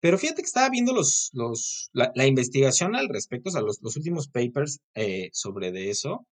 [0.05, 3.97] pero fíjate que estaba viendo los, los, la, investigación al respecto, o sea, los, los
[3.97, 6.27] últimos papers eh, sobre de eso.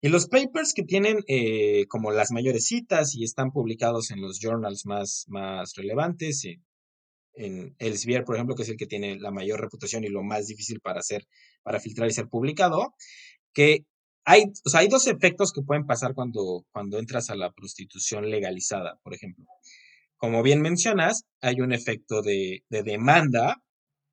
[0.00, 4.38] Y los papers que tienen eh, como las mayores citas y están publicados en los
[4.40, 6.64] journals más, más relevantes, en,
[7.34, 10.46] en Elsevier, por ejemplo, que es el que tiene la mayor reputación y lo más
[10.46, 11.26] difícil para hacer,
[11.64, 12.94] para filtrar y ser publicado,
[13.52, 13.86] que
[14.24, 18.30] hay, o sea, hay dos efectos que pueden pasar cuando, cuando entras a la prostitución
[18.30, 19.46] legalizada, por ejemplo.
[20.20, 23.56] Como bien mencionas, hay un efecto de, de demanda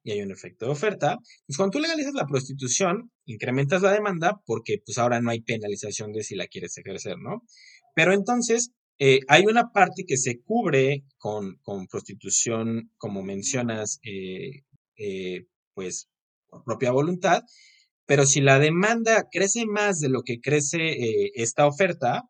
[0.03, 1.17] y hay un efecto de oferta.
[1.45, 6.13] Pues cuando tú legalizas la prostitución, incrementas la demanda porque pues ahora no hay penalización
[6.13, 7.43] de si la quieres ejercer, ¿no?
[7.93, 11.59] Pero entonces eh, hay una parte que se cubre con,
[11.91, 14.63] prostitución, como mencionas, eh,
[14.97, 16.07] eh, pues
[16.47, 17.43] por propia voluntad,
[18.05, 20.95] pero si la demanda crece más de lo que crece
[21.35, 22.23] esta oferta,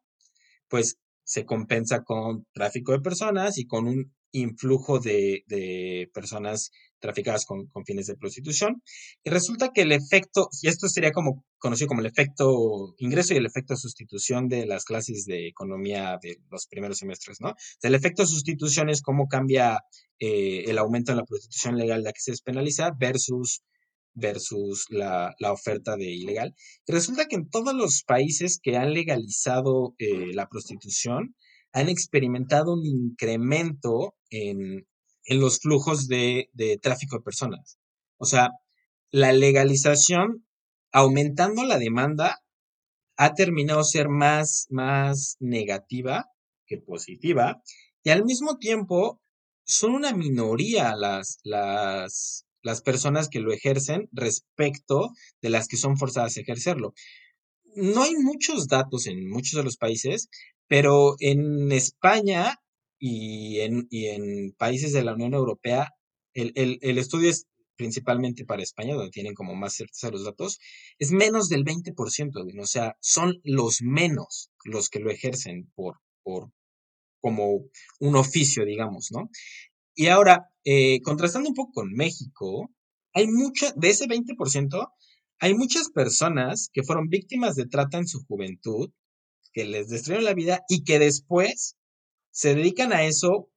[0.68, 7.46] pues se compensa con tráfico de personas y con un influjo de, de personas traficadas
[7.46, 8.82] con, con, fines de prostitución.
[9.24, 13.38] Y resulta que el efecto, y esto sería como conocido como el efecto ingreso y
[13.38, 17.56] el efecto sustitución de las clases de economía de los primeros semestres, ¿no?
[17.82, 19.80] El efecto sustitución es cómo cambia
[20.20, 23.64] eh, el aumento en la prostitución legal la que se despenaliza versus
[24.18, 26.56] versus la, la, oferta de ilegal.
[26.88, 31.36] Resulta que en todos los países que han legalizado eh, la prostitución
[31.72, 34.88] han experimentado un incremento en,
[35.26, 37.78] en los flujos de, de, tráfico de personas.
[38.18, 38.50] O sea,
[39.12, 40.46] la legalización,
[40.92, 42.40] aumentando la demanda,
[43.18, 46.26] ha terminado ser más, más negativa
[46.66, 47.62] que positiva.
[48.04, 49.22] Y al mismo tiempo,
[49.68, 55.98] son una minoría las, las, las personas que lo ejercen respecto de las que son
[55.98, 56.94] forzadas a ejercerlo.
[57.76, 60.28] No hay muchos datos en muchos de los países,
[60.68, 62.58] pero en España
[63.00, 65.92] y en, y en países de la Unión Europea,
[66.34, 66.52] el,
[66.82, 67.46] el, estudio es
[67.78, 70.60] principalmente para España, donde tienen como más certeza los datos,
[71.00, 76.52] es menos del 20%, o sea, son los menos los que lo ejercen por, por
[77.22, 77.66] como
[78.00, 79.30] un oficio, digamos, ¿no?
[79.98, 82.70] Y ahora, eh, contrastando un poco con México,
[83.14, 84.94] hay mucha, de ese 20%,
[85.40, 88.92] hay muchas personas que fueron víctimas de trata en su juventud,
[89.54, 91.78] que les destruyeron la vida y que después
[92.30, 93.50] se dedican a eso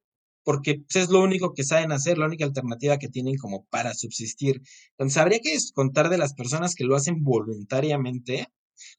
[0.43, 3.93] porque pues, es lo único que saben hacer, la única alternativa que tienen como para
[3.93, 4.63] subsistir.
[4.97, 8.47] Entonces, habría que contar de las personas que lo hacen voluntariamente,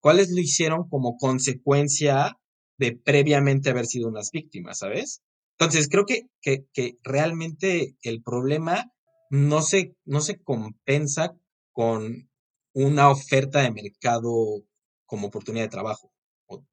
[0.00, 2.38] cuáles lo hicieron como consecuencia
[2.78, 5.22] de previamente haber sido unas víctimas, ¿sabes?
[5.58, 8.92] Entonces, creo que, que, que realmente el problema
[9.30, 11.34] no se, no se compensa
[11.72, 12.28] con
[12.74, 14.62] una oferta de mercado
[15.06, 16.12] como oportunidad de trabajo.
[16.46, 16.64] ¿O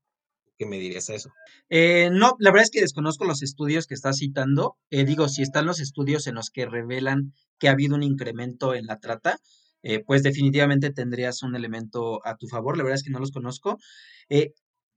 [0.57, 1.29] ¿Qué me dirías a eso?
[1.69, 4.77] Eh, no, la verdad es que desconozco los estudios que estás citando.
[4.89, 8.73] Eh, digo, si están los estudios en los que revelan que ha habido un incremento
[8.73, 9.39] en la trata,
[9.83, 12.77] eh, pues definitivamente tendrías un elemento a tu favor.
[12.77, 13.77] La verdad es que no los conozco.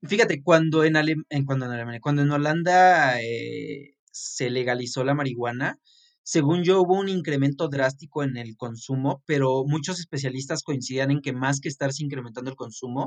[0.04, 5.78] Fíjate, cuando en, Ale- cuando en Alemania, cuando en Holanda eh, se legalizó la marihuana,
[6.24, 11.32] según yo hubo un incremento drástico en el consumo, pero muchos especialistas coinciden en que
[11.32, 13.06] más que estarse incrementando el consumo,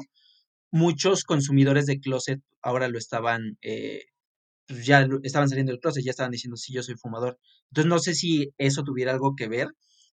[0.71, 4.03] muchos consumidores de closet ahora lo estaban, eh,
[4.67, 7.37] pues ya estaban saliendo del closet, ya estaban diciendo, sí, yo soy fumador.
[7.69, 9.67] Entonces no sé si eso tuviera algo que ver,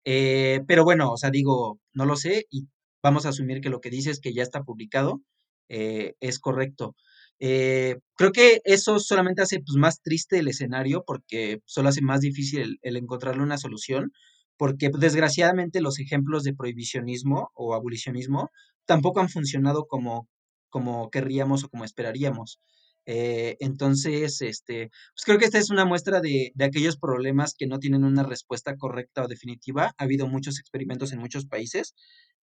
[0.06, 2.68] eh, pero bueno, o sea, digo, no lo sé y
[3.04, 5.22] vamos a asumir que lo que dices que ya está publicado
[5.70, 6.96] eh, es correcto.
[7.40, 12.22] Eh, creo que eso solamente hace pues, más triste el escenario porque solo hace más
[12.22, 14.12] difícil el, el encontrarle una solución,
[14.58, 18.52] porque pues, desgraciadamente los ejemplos de prohibicionismo o abolicionismo
[18.86, 20.30] tampoco han funcionado como,
[20.70, 22.60] como querríamos o como esperaríamos.
[23.08, 27.68] Eh, entonces, este, pues creo que esta es una muestra de, de aquellos problemas que
[27.68, 29.94] no tienen una respuesta correcta o definitiva.
[29.98, 31.94] Ha habido muchos experimentos en muchos países,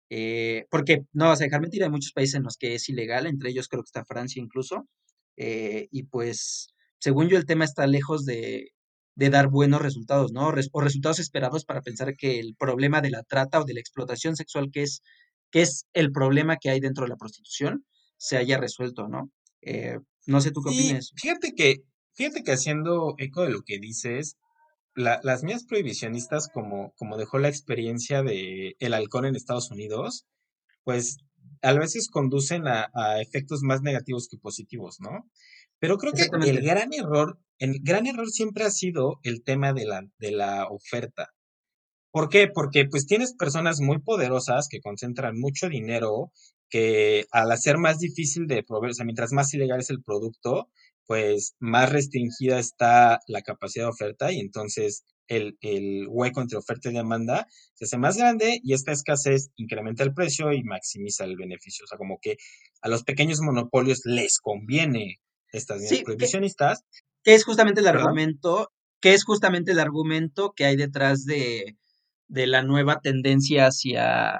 [0.10, 3.28] eh, porque no vas a dejar mentir, hay muchos países en los que es ilegal,
[3.28, 4.88] entre ellos creo que está Francia incluso,
[5.38, 6.70] eh, y pues,
[7.00, 8.70] según yo, el tema está lejos de,
[9.16, 10.52] de dar buenos resultados, ¿no?
[10.52, 13.80] Res- o resultados esperados para pensar que el problema de la trata o de la
[13.82, 15.02] explotación sexual, que es,
[15.52, 17.86] que es el problema que hay dentro de la prostitución,
[18.18, 19.32] se haya resuelto, ¿no?
[19.62, 21.16] Eh, no sé tú qué Sí, opines.
[21.16, 21.76] fíjate que,
[22.14, 24.38] fíjate que haciendo eco de lo que dices,
[25.00, 30.26] la- las mías prohibicionistas, como, como dejó la experiencia de el alcohol en Estados Unidos,
[30.84, 31.18] pues
[31.62, 35.30] a veces conducen a, a efectos más negativos que positivos, ¿no?
[35.80, 39.86] Pero creo que el gran error, el gran error siempre ha sido el tema de
[39.86, 41.30] la, de la oferta.
[42.12, 42.48] ¿Por qué?
[42.48, 46.32] Porque pues tienes personas muy poderosas que concentran mucho dinero,
[46.70, 50.70] que al hacer más difícil de proveer, o sea, mientras más ilegal es el producto,
[51.10, 56.92] pues más restringida está la capacidad de oferta y entonces el, el hueco entre oferta
[56.92, 61.36] y demanda se hace más grande y esta escasez incrementa el precio y maximiza el
[61.36, 61.86] beneficio.
[61.86, 62.38] O sea, como que
[62.84, 65.20] a los pequeños monopolios les conviene
[65.52, 66.84] estas Sí, que, prohibicionistas,
[67.24, 71.76] que es justamente el argumento, que es justamente el argumento que hay detrás de,
[72.28, 74.38] de la nueva tendencia hacia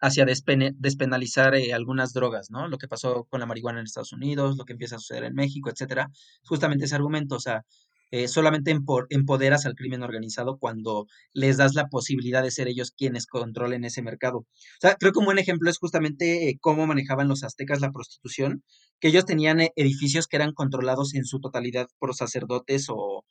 [0.00, 2.68] hacia despenalizar eh, algunas drogas, ¿no?
[2.68, 5.34] Lo que pasó con la marihuana en Estados Unidos, lo que empieza a suceder en
[5.34, 6.10] México, etcétera.
[6.44, 7.64] Justamente ese argumento, o sea,
[8.12, 12.92] eh, solamente empo- empoderas al crimen organizado cuando les das la posibilidad de ser ellos
[12.92, 14.38] quienes controlen ese mercado.
[14.38, 14.46] O
[14.80, 18.62] sea, creo que un buen ejemplo es justamente eh, cómo manejaban los aztecas la prostitución,
[19.00, 23.24] que ellos tenían eh, edificios que eran controlados en su totalidad por sacerdotes o,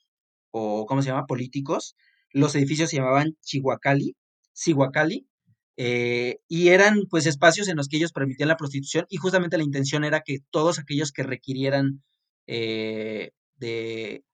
[0.50, 1.26] o ¿cómo se llama?
[1.26, 1.96] Políticos.
[2.32, 4.16] Los edificios se llamaban Chihuacali,
[4.54, 5.26] Cihuacali,
[5.76, 9.64] eh, y eran pues espacios en los que ellos permitían la prostitución y justamente la
[9.64, 12.02] intención era que todos aquellos que requirieran
[12.46, 14.24] eh, de,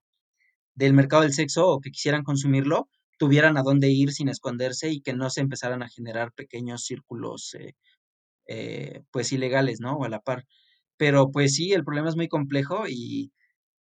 [0.75, 5.01] del mercado del sexo o que quisieran consumirlo tuvieran a dónde ir sin esconderse y
[5.01, 7.75] que no se empezaran a generar pequeños círculos eh,
[8.49, 9.95] eh, pues ilegales, ¿no?
[9.97, 10.47] O a la par.
[10.97, 13.33] Pero pues sí, el problema es muy complejo y,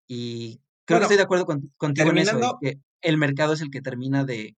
[0.09, 3.71] y creo que estoy de acuerdo con- contigo en eso, que el mercado es el
[3.71, 4.57] que termina de,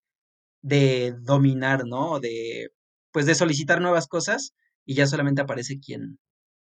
[0.62, 2.20] de dominar, ¿no?
[2.20, 2.70] De,
[3.12, 6.18] pues de solicitar nuevas cosas y ya solamente aparece quien,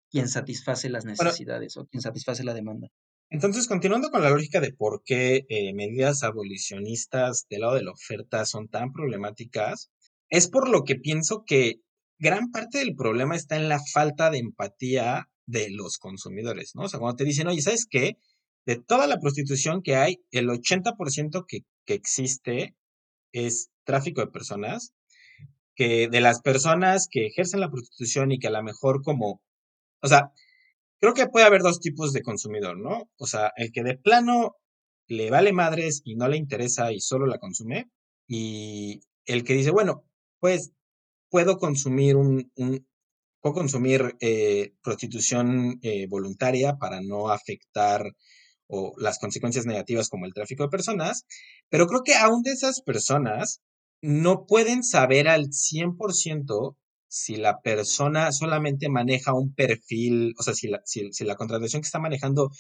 [0.10, 2.90] quien satisface las necesidades o quien satisface la demanda.
[3.30, 7.92] Entonces, continuando con la lógica de por qué eh, medidas abolicionistas del lado de la
[7.92, 9.90] oferta son tan problemáticas,
[10.30, 11.82] es por lo que pienso que
[12.20, 16.84] gran parte del problema está en la falta de empatía de los consumidores, ¿no?
[16.84, 18.18] O sea, cuando te dicen, oye, ¿sabes qué?
[18.66, 22.76] De toda la prostitución que hay, el 80% que, que existe
[23.34, 24.94] es tráfico de personas,
[25.76, 29.42] que de las personas que ejercen la prostitución y que a lo mejor como,
[30.02, 30.32] o sea,
[31.04, 33.10] Creo que puede haber dos tipos de consumidor, ¿no?
[33.18, 34.56] O sea, el que de plano
[35.10, 37.90] le vale madres y no le interesa y solo la consume,
[38.26, 40.06] y el que dice, bueno,
[40.40, 40.72] pues
[41.30, 42.88] puedo consumir un, un
[43.42, 48.06] puedo consumir eh, prostitución eh, voluntaria para no afectar
[48.68, 51.26] o las consecuencias negativas como el tráfico de personas,
[51.68, 53.60] pero creo que aún de esas personas
[54.04, 56.76] no pueden saber al 100%
[57.08, 61.82] si la persona solamente maneja un perfil, o sea, si la, si, si la contratación
[61.82, 62.52] que está manejando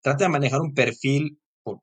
[0.00, 1.80] trata de manejar un perfil por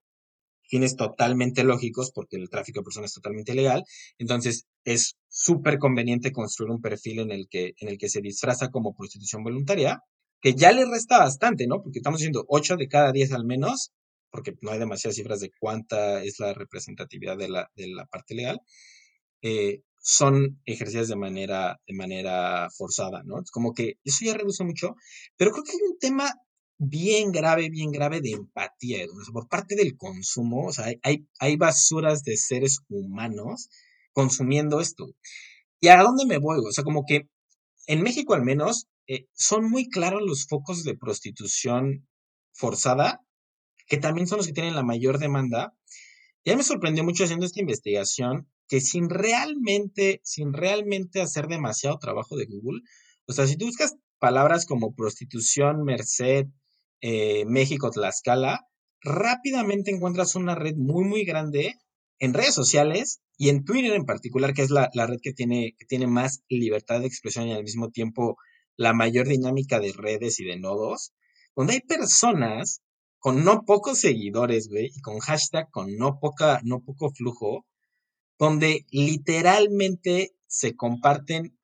[0.62, 3.84] fines totalmente lógicos, porque el tráfico de personas es totalmente ilegal,
[4.20, 8.70] entonces es súper conveniente construir un perfil en el, que, en el que se disfraza
[8.70, 10.00] como prostitución voluntaria,
[10.40, 11.82] que ya le resta bastante, ¿no?
[11.84, 13.92] Porque estamos diciendo 8 de cada 10 al menos,
[14.32, 18.34] porque no hay demasiadas cifras de cuánta es la representatividad de la, de la parte
[18.34, 18.62] legal,
[19.42, 23.42] eh, son ejercidas de manera, de manera forzada, ¿no?
[23.42, 24.96] Es como que eso ya reduce mucho,
[25.38, 26.34] pero creo que hay un tema
[26.78, 30.86] bien grave, bien grave de empatía, Edu, o sea, por parte del consumo, o sea,
[31.04, 33.70] hay, hay, basuras de seres humanos
[34.14, 35.06] consumiendo esto.
[35.82, 36.60] ¿Y a dónde me voy?
[36.66, 37.28] O sea, como que
[37.88, 42.08] en México al menos eh, son muy claros los focos de prostitución
[42.54, 43.22] forzada,
[43.88, 45.74] que también son los que tienen la mayor demanda,
[46.46, 52.38] ya me sorprendió mucho haciendo esta investigación que sin realmente, sin realmente hacer demasiado trabajo
[52.38, 52.82] de Google,
[53.28, 56.46] o sea, si tú buscas palabras como prostitución, Merced,
[57.02, 58.66] eh, México, Tlaxcala,
[59.02, 61.76] rápidamente encuentras una red muy, muy grande
[62.20, 65.76] en redes sociales y en Twitter en particular, que es la, la red que tiene,
[65.78, 68.38] que tiene más libertad de expresión y al mismo tiempo
[68.78, 71.14] la mayor dinámica de redes y de nodos
[71.60, 72.82] donde hay personas
[73.18, 77.66] con no pocos seguidores, güey, y con hashtag con no poca, no poco flujo,
[78.40, 81.60] donde literalmente se comparten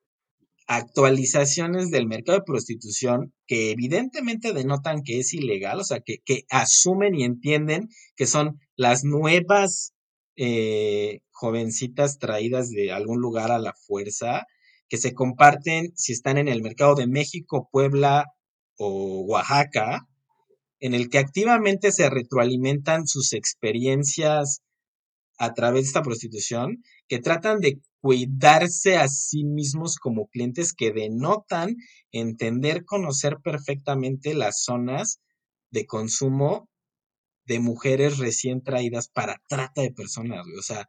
[0.68, 6.44] actualizaciones del mercado de prostitución que evidentemente denotan que es ilegal, o sea, que, que
[6.50, 9.94] asumen y entienden que son las nuevas
[10.36, 14.46] eh, jovencitas traídas de algún lugar a la fuerza,
[14.90, 18.26] que se comparten si están en el mercado de México, Puebla
[18.78, 20.08] o Oaxaca,
[20.80, 24.62] en el que activamente se retroalimentan sus experiencias
[25.38, 30.92] a través de esta prostitución, que tratan de cuidarse a sí mismos como clientes que
[30.92, 31.76] denotan
[32.12, 35.20] entender, conocer perfectamente las zonas
[35.72, 36.70] de consumo
[37.46, 40.88] de mujeres recién traídas para trata de personas, O sea,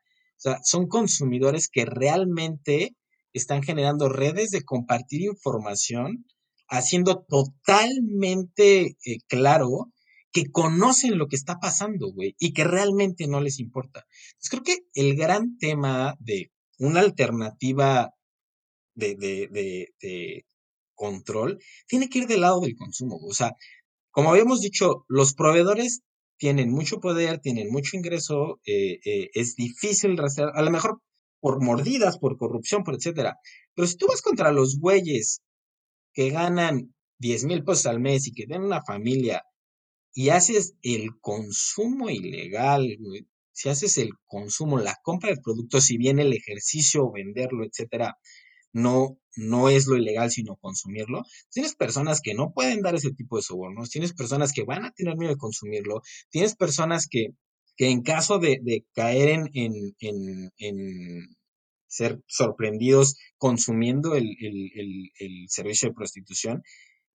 [0.62, 2.94] son consumidores que realmente
[3.32, 6.26] están generando redes de compartir información,
[6.68, 9.92] haciendo totalmente eh, claro
[10.36, 14.04] que conocen lo que está pasando, güey, y que realmente no les importa.
[14.32, 18.10] Entonces creo que el gran tema de una alternativa
[18.94, 20.44] de, de, de, de
[20.94, 23.16] control tiene que ir del lado del consumo.
[23.16, 23.52] O sea,
[24.10, 26.02] como habíamos dicho, los proveedores
[26.36, 31.00] tienen mucho poder, tienen mucho ingreso, eh, eh, es difícil rastrear, a lo mejor
[31.40, 33.38] por mordidas, por corrupción, por etcétera.
[33.74, 35.40] Pero si tú vas contra los güeyes
[36.12, 39.42] que ganan 10 mil pesos al mes y que tienen una familia
[40.16, 42.96] y haces el consumo ilegal,
[43.52, 48.16] si haces el consumo, la compra del producto, si bien el ejercicio, venderlo, etcétera,
[48.72, 51.22] no, no es lo ilegal, sino consumirlo.
[51.50, 54.92] Tienes personas que no pueden dar ese tipo de sobornos, tienes personas que van a
[54.92, 56.00] tener miedo de consumirlo,
[56.30, 57.34] tienes personas que,
[57.76, 61.36] que en caso de, caer en, en, en,
[61.88, 64.34] ser sorprendidos consumiendo el,
[65.48, 66.62] servicio de prostitución,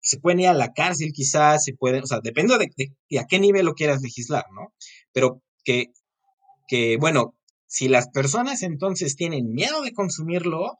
[0.00, 3.26] se pueden ir a la cárcel quizás, se pueden, o sea, depende de, de, a
[3.26, 4.72] qué nivel lo quieras legislar, ¿no?
[5.12, 5.86] Pero que,
[6.66, 7.34] que, bueno,
[7.66, 10.78] si las personas entonces tienen miedo de consumirlo,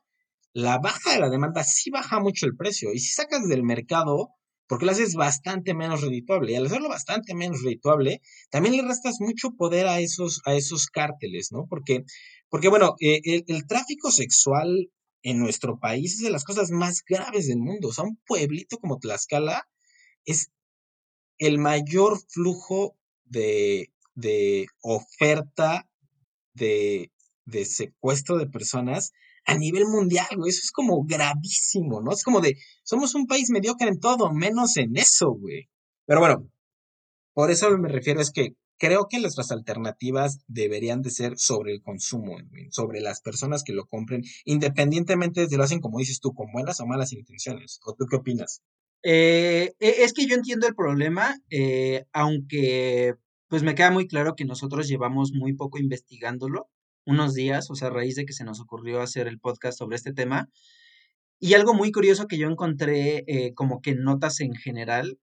[0.53, 2.93] la baja de la demanda sí baja mucho el precio.
[2.93, 4.31] Y si sacas del mercado,
[4.69, 6.53] porque lo haces bastante menos redituable.
[6.53, 10.87] Y al hacerlo bastante menos redituable, también le restas mucho poder a esos, a esos
[10.87, 11.67] cárteles, ¿no?
[11.69, 12.05] Porque,
[12.49, 14.91] porque bueno, eh, el, tráfico sexual
[15.23, 17.89] en nuestro país es de las cosas más graves del mundo.
[17.89, 19.69] O sea, un pueblito como Tlaxcala
[20.25, 20.51] es
[21.39, 25.89] el mayor flujo de, de oferta
[26.55, 27.13] de,
[27.45, 29.13] de secuestro de personas
[29.45, 30.51] a nivel mundial, güey.
[30.51, 32.13] Eso es como gravísimo, ¿no?
[32.13, 35.69] Es como de, somos un país mediocre en todo, menos en eso, güey.
[36.07, 36.51] Pero bueno,
[37.33, 41.83] por eso me refiero es que creo que nuestras alternativas deberían de ser sobre el
[41.83, 42.37] consumo,
[42.71, 46.53] sobre las personas que lo compren, independientemente de si lo hacen, como dices tú, con
[46.53, 47.81] buenas o malas intenciones.
[47.85, 48.63] ¿O tú qué opinas?
[49.03, 53.15] Eh, e, es que yo entiendo el problema, eh, aunque
[53.49, 56.69] pues me queda muy claro que nosotros llevamos muy poco investigándolo
[57.07, 59.97] unos días, o sea, a raíz de que se nos ocurrió hacer el podcast sobre
[59.97, 60.51] este tema.
[61.41, 65.19] Y algo muy curioso que yo encontré eh, como que notas en general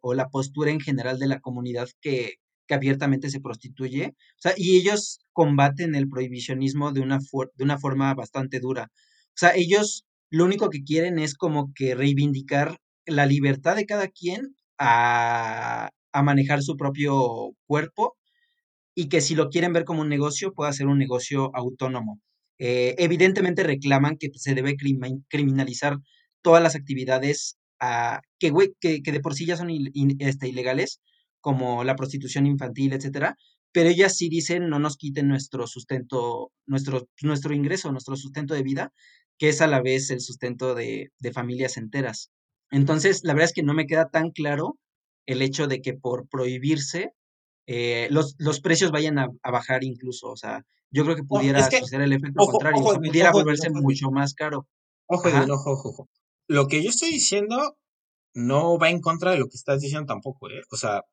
[0.00, 2.38] o la postura en general de la comunidad que,
[2.70, 4.08] que, abiertamente se prostituye.
[4.08, 8.90] O sea, y ellos combaten el prohibicionismo de una, de una forma bastante dura.
[8.92, 14.08] O sea, ellos lo único que quieren es como que reivindicar la libertad de cada
[14.08, 18.16] quien a, a manejar su propio cuerpo
[18.94, 22.20] y que si lo quieren ver como un negocio, pueda ser un negocio autónomo.
[22.58, 24.76] Eh, evidentemente reclaman que se debe
[25.28, 25.96] criminalizar
[26.42, 29.70] todas las actividades ah, que, que, de por sí ya son
[30.18, 31.00] este, ilegales,
[31.40, 33.36] como la prostitución infantil, etcétera,
[33.72, 38.62] pero ellas sí dicen no nos quiten nuestro sustento, nuestro, nuestro ingreso, nuestro sustento de
[38.62, 38.92] vida,
[39.38, 42.30] que es a la vez el sustento de, de familias enteras.
[42.70, 44.78] Entonces, la verdad es que no me queda tan claro
[45.26, 47.14] el hecho de que por prohibirse
[47.66, 50.28] eh, los, los, precios vayan a, bajar incluso.
[50.28, 54.66] O sea, yo creo que pudiera suceder el efecto contrario, pudiera volverse mucho más caro.
[55.06, 56.08] Ojo, ojo, ojo,
[56.48, 57.76] Lo que yo estoy diciendo
[58.34, 60.62] no va en contra de lo que estás diciendo tampoco, ¿eh?
[60.72, 61.04] O sea,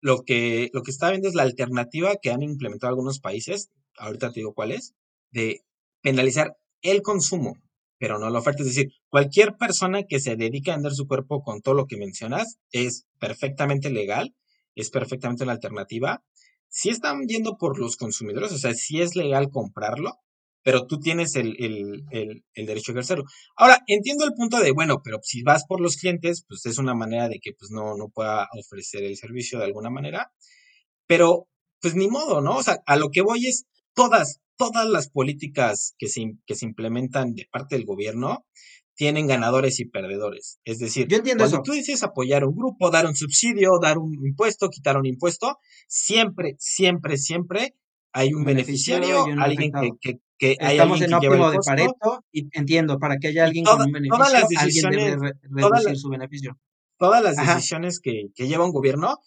[0.00, 4.32] lo que, lo que está viendo es la alternativa que han implementado algunos países, ahorita
[4.32, 4.94] te digo cuál es,
[5.30, 5.62] de
[6.02, 7.56] penalizar el consumo,
[7.98, 8.62] pero no la oferta.
[8.62, 11.96] Es decir, cualquier persona que se dedique a vender su cuerpo con todo lo que
[11.96, 14.34] mencionas es perfectamente legal
[14.76, 16.22] es perfectamente una alternativa.
[16.68, 20.20] Si están yendo por los consumidores, o sea, si es legal comprarlo,
[20.66, 21.52] pero tú tienes el,
[22.56, 23.24] derecho a ejercerlo.
[23.56, 26.92] Ahora, entiendo el punto de, bueno, pero si vas por los clientes, pues es una
[26.92, 30.32] manera de que pues no, no pueda ofrecer el servicio de alguna manera,
[31.06, 31.46] pero
[31.80, 32.56] pues ni modo, ¿no?
[32.56, 36.66] O sea, a lo que voy es todas, todas las políticas que se, que se
[36.66, 38.44] implementan de parte del gobierno
[38.96, 40.58] tienen ganadores y perdedores.
[40.64, 41.62] Es decir, Yo entiendo cuando eso.
[41.62, 46.56] tú dices apoyar un grupo, dar un subsidio, dar un impuesto, quitar un impuesto, siempre,
[46.58, 47.76] siempre, siempre
[48.18, 49.98] hay un, beneficiario beneficiario, y un alguien que, afectado.
[50.00, 53.44] que, que hay Estamos alguien en que óptimo de Pareto y entiendo, para que haya
[53.44, 56.58] alguien con toda- un todas las beneficio, alguien debe decisiones, re- reducir su beneficio.
[56.98, 59.18] todas las Ajá, decisiones que, que lleva un gobierno,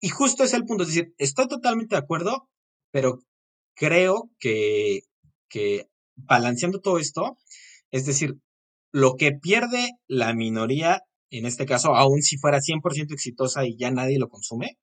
[0.00, 2.48] y justo es el punto, es decir, estoy totalmente de acuerdo,
[2.90, 3.20] pero
[3.74, 5.00] creo que,
[5.48, 5.86] que
[6.16, 7.38] balanceando todo esto,
[7.90, 8.36] es decir,
[8.92, 13.90] lo que pierde la minoría, en este caso, aun si fuera 100% exitosa y ya
[13.90, 14.76] nadie lo consume,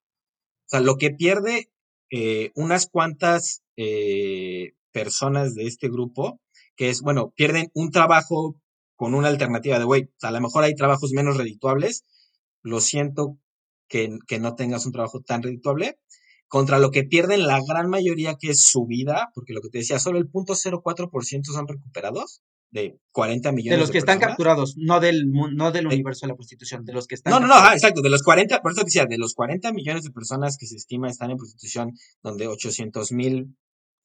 [0.66, 1.70] o sea, lo que pierde
[2.10, 6.40] eh, unas cuantas eh, personas de este grupo,
[6.76, 8.62] que es, bueno, pierden un trabajo
[8.96, 12.04] con una alternativa de, güey, a lo mejor hay trabajos menos redituables,
[12.62, 13.38] lo siento
[13.88, 15.98] que, que no tengas un trabajo tan redituable,
[16.48, 19.78] contra lo que pierden la gran mayoría que es su vida, porque lo que te
[19.80, 22.42] decía, solo el 0.04% son recuperados
[22.72, 26.34] de 40 de millones los de que están capturados, no del, no del universo de
[26.34, 27.78] la prostitución, de los que están no, no, no, capturados.
[27.78, 30.76] exacto, de los 40, por eso decía, de los 40 millones de personas que se
[30.76, 33.56] estima están en prostitución, donde 800 mil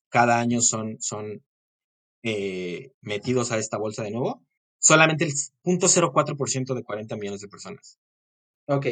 [0.09, 1.43] cada año son, son
[2.23, 4.43] eh, metidos a esta bolsa de nuevo,
[4.79, 7.99] solamente el 0.04% de 40 millones de personas.
[8.67, 8.87] Ok.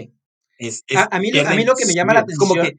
[0.59, 2.25] Es, A, es, a mí, a mí lo que me llama la.
[2.29, 2.79] Es como atención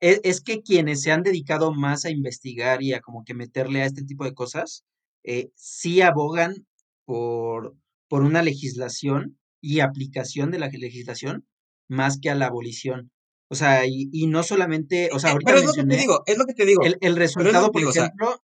[0.00, 3.34] que, es, es que quienes se han dedicado más a investigar y a como que
[3.34, 4.84] meterle a este tipo de cosas,
[5.28, 6.66] eh, sí abogan
[7.04, 7.76] por,
[8.08, 11.46] por una legislación y aplicación de la legislación
[11.86, 13.12] más que a la abolición.
[13.50, 15.96] O sea, y, y no solamente, o sea, eh, ahorita pero es lo que te
[15.96, 18.42] digo, es lo que te digo, el, el resultado, por digo, o sea, ejemplo,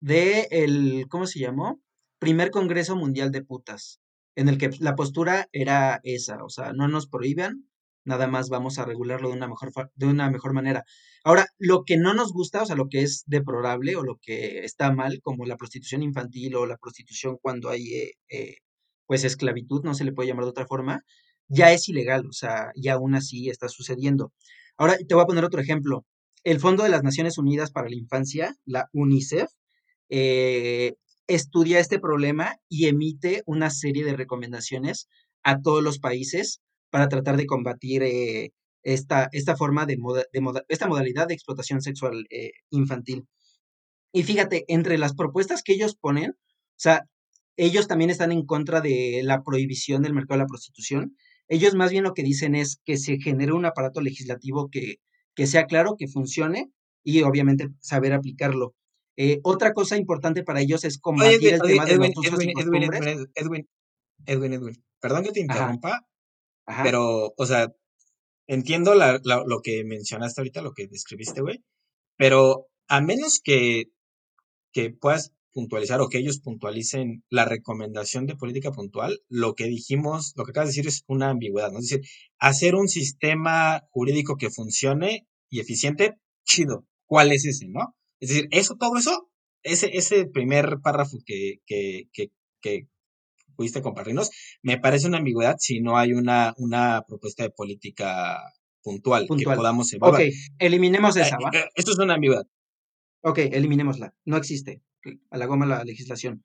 [0.00, 1.80] de el, ¿cómo se llamó?
[2.18, 4.00] Primer Congreso Mundial de Putas,
[4.34, 7.68] en el que la postura era esa, o sea, no nos prohíban,
[8.04, 10.84] nada más vamos a regularlo de una mejor, de una mejor manera.
[11.24, 14.64] Ahora, lo que no nos gusta, o sea, lo que es deplorable o lo que
[14.64, 18.56] está mal, como la prostitución infantil o la prostitución cuando hay, eh, eh,
[19.06, 21.02] pues, esclavitud, no se le puede llamar de otra forma,
[21.48, 24.32] ya es ilegal, o sea, y aún así está sucediendo.
[24.76, 26.04] Ahora, te voy a poner otro ejemplo.
[26.44, 29.48] El Fondo de las Naciones Unidas para la Infancia, la UNICEF,
[30.10, 30.94] eh,
[31.26, 35.08] estudia este problema y emite una serie de recomendaciones
[35.42, 36.60] a todos los países
[36.90, 38.52] para tratar de combatir eh,
[38.84, 43.26] esta, esta forma de, moda- de moda- esta modalidad de explotación sexual eh, infantil.
[44.12, 47.08] Y fíjate, entre las propuestas que ellos ponen, o sea,
[47.56, 51.16] ellos también están en contra de la prohibición del mercado de la prostitución.
[51.48, 54.96] Ellos más bien lo que dicen es que se genere un aparato legislativo que,
[55.34, 56.70] que sea claro, que funcione
[57.02, 58.74] y obviamente saber aplicarlo.
[59.16, 62.58] Eh, otra cosa importante para ellos es combatir el tema de los Edwin, y Edwin,
[62.58, 62.82] Edwin.
[62.82, 63.68] Edwin, Edwin,
[64.26, 66.00] Edwin, Edwin, perdón que te Ajá, interrumpa,
[66.66, 66.82] ajá.
[66.82, 67.68] pero, o sea,
[68.46, 71.62] entiendo la- la- lo que mencionaste ahorita, lo que describiste, güey,
[72.16, 73.86] pero a menos que,
[74.72, 80.32] que puedas puntualizar o que ellos puntualicen la recomendación de política puntual, lo que dijimos,
[80.36, 81.78] lo que acabas de decir es una ambigüedad, ¿no?
[81.78, 82.06] Es decir,
[82.38, 86.84] hacer un sistema jurídico que funcione y eficiente, chido.
[87.06, 87.94] ¿Cuál es ese, no?
[88.20, 89.30] Es decir, eso, todo eso,
[89.62, 92.30] ese, ese primer párrafo que, que, que,
[92.60, 92.88] que
[93.54, 94.30] pudiste compartirnos,
[94.62, 98.38] me parece una ambigüedad si no hay una, una propuesta de política
[98.82, 100.22] puntual que podamos Ok, evaluar.
[100.58, 101.50] eliminemos Eh, esa, ¿va?
[101.52, 102.46] eh, esto es una ambigüedad.
[103.22, 104.14] Ok, eliminémosla.
[104.24, 104.82] No existe.
[104.98, 106.44] Ok, A la goma la legislación.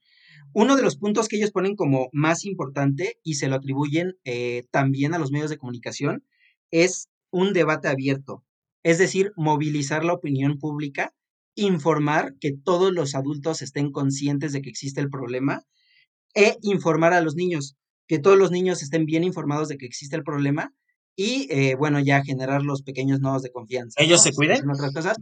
[0.53, 4.63] Uno de los puntos que ellos ponen como más importante y se lo atribuyen eh,
[4.71, 6.23] también a los medios de comunicación
[6.71, 8.43] es un debate abierto.
[8.83, 11.13] Es decir, movilizar la opinión pública,
[11.55, 15.63] informar que todos los adultos estén conscientes de que existe el problema
[16.33, 17.75] e informar a los niños,
[18.07, 20.73] que todos los niños estén bien informados de que existe el problema
[21.15, 24.31] y, eh, bueno, ya generar los pequeños nodos de confianza, ¿Ellos ¿no?
[24.31, 24.69] se cuiden?
[24.69, 25.17] otras cosas.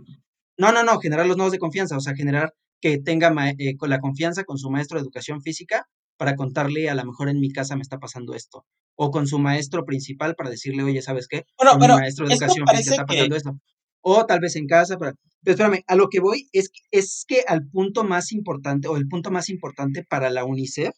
[0.58, 3.90] No, no, no, generar los nodos de confianza, o sea, generar que tenga eh, con
[3.90, 5.88] la confianza con su maestro de educación física
[6.18, 9.40] para contarle, a lo mejor en mi casa me está pasando esto, o con su
[9.40, 11.44] maestro principal para decirle, oye, ¿sabes qué?
[11.58, 13.60] Bueno, Con mi maestro de educación física está que, pasando esto.
[14.02, 17.44] O tal vez en casa, pero, pero espérame, a lo que voy es, es que
[17.48, 20.94] al punto más importante, o el punto más importante para la UNICEF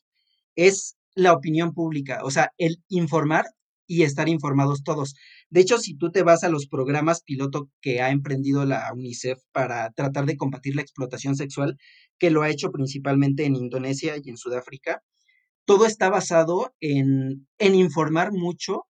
[0.55, 3.45] es la opinión pública, o sea, el informar
[3.87, 5.15] y estar informados todos.
[5.49, 9.39] De hecho, si tú te vas a los programas piloto que ha emprendido la UNICEF
[9.51, 11.75] para tratar de combatir la explotación sexual,
[12.19, 15.01] que lo ha hecho principalmente en Indonesia y en Sudáfrica,
[15.65, 18.83] todo está basado en, en informar mucho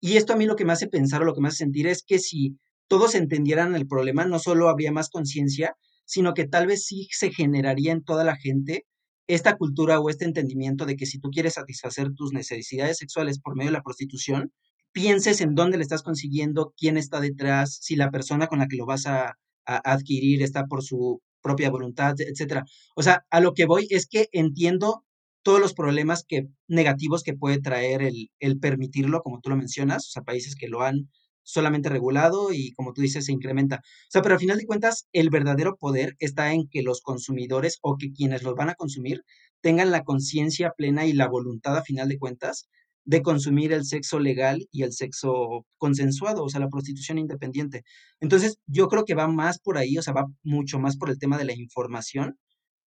[0.00, 1.86] y esto a mí lo que me hace pensar o lo que me hace sentir
[1.86, 2.58] es que si
[2.92, 7.32] todos entendieran el problema, no solo habría más conciencia, sino que tal vez sí se
[7.32, 8.84] generaría en toda la gente
[9.26, 13.56] esta cultura o este entendimiento de que si tú quieres satisfacer tus necesidades sexuales por
[13.56, 14.52] medio de la prostitución,
[14.92, 18.76] pienses en dónde le estás consiguiendo, quién está detrás, si la persona con la que
[18.76, 22.66] lo vas a, adquirir está por su propia voluntad, etcétera.
[22.94, 25.02] O sea, a lo que voy es que entiendo
[25.42, 30.08] todos los problemas que, negativos que puede traer el, el permitirlo, como tú lo mencionas,
[30.08, 31.08] o sea, países que lo han
[31.42, 33.76] solamente regulado y como tú dices, se incrementa.
[33.76, 37.78] O sea, pero al final de cuentas, el verdadero poder está en que los consumidores
[37.82, 39.22] o que quienes los van a consumir
[39.60, 42.68] tengan la conciencia plena y la voluntad a final de cuentas
[43.04, 47.82] de consumir el sexo legal y el sexo consensuado, o sea, la prostitución independiente.
[48.20, 51.18] Entonces, yo creo que va más por ahí, o sea, va mucho más por el
[51.18, 52.38] tema de la información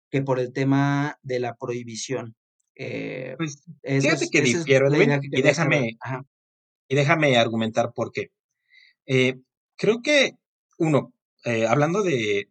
[0.10, 2.36] que por el tema de la prohibición.
[2.76, 5.98] Eh, pues, fíjate que difiero, y déjame,
[6.88, 8.30] y déjame argumentar por qué.
[9.10, 9.42] Eh,
[9.78, 10.34] creo que,
[10.78, 11.14] uno,
[11.46, 12.48] eh, hablando de,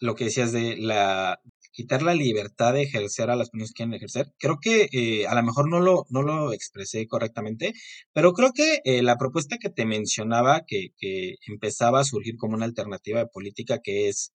[0.00, 1.40] lo que decías de la
[1.72, 5.34] quitar la libertad de ejercer a las personas que quieren ejercer, creo que eh, a
[5.34, 7.72] lo mejor no lo, no lo expresé correctamente,
[8.12, 12.64] pero creo que la propuesta que te mencionaba, que, que empezaba a surgir como una
[12.66, 14.32] alternativa de política, que es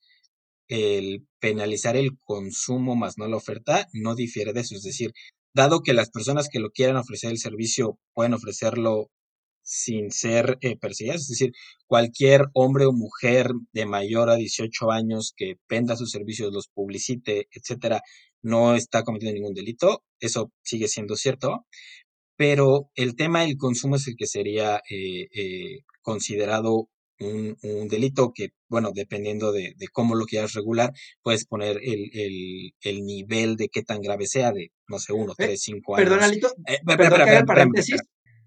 [0.70, 4.76] el penalizar el consumo más no la oferta, no difiere de eso.
[4.76, 5.14] Es decir,
[5.54, 9.10] dado que las personas que lo quieran ofrecer el servicio pueden ofrecerlo
[9.64, 11.52] sin ser eh, perseguidas, es decir,
[11.88, 17.48] cualquier hombre o mujer de mayor a 18 años que venda sus servicios, los publicite,
[17.52, 18.02] etcétera,
[18.42, 21.66] no está cometiendo ningún delito, eso sigue siendo cierto,
[22.36, 26.90] pero el tema del consumo es el que sería eh, eh, considerado
[27.20, 30.92] un, delito que, bueno, dependiendo de, cómo lo quieras regular,
[31.22, 35.62] puedes poner el, el, nivel de qué tan grave sea, de, no sé, uno, tres,
[35.62, 36.10] cinco años.
[36.10, 36.50] Perdón, Alito,
[36.86, 38.02] perdón, paréntesis.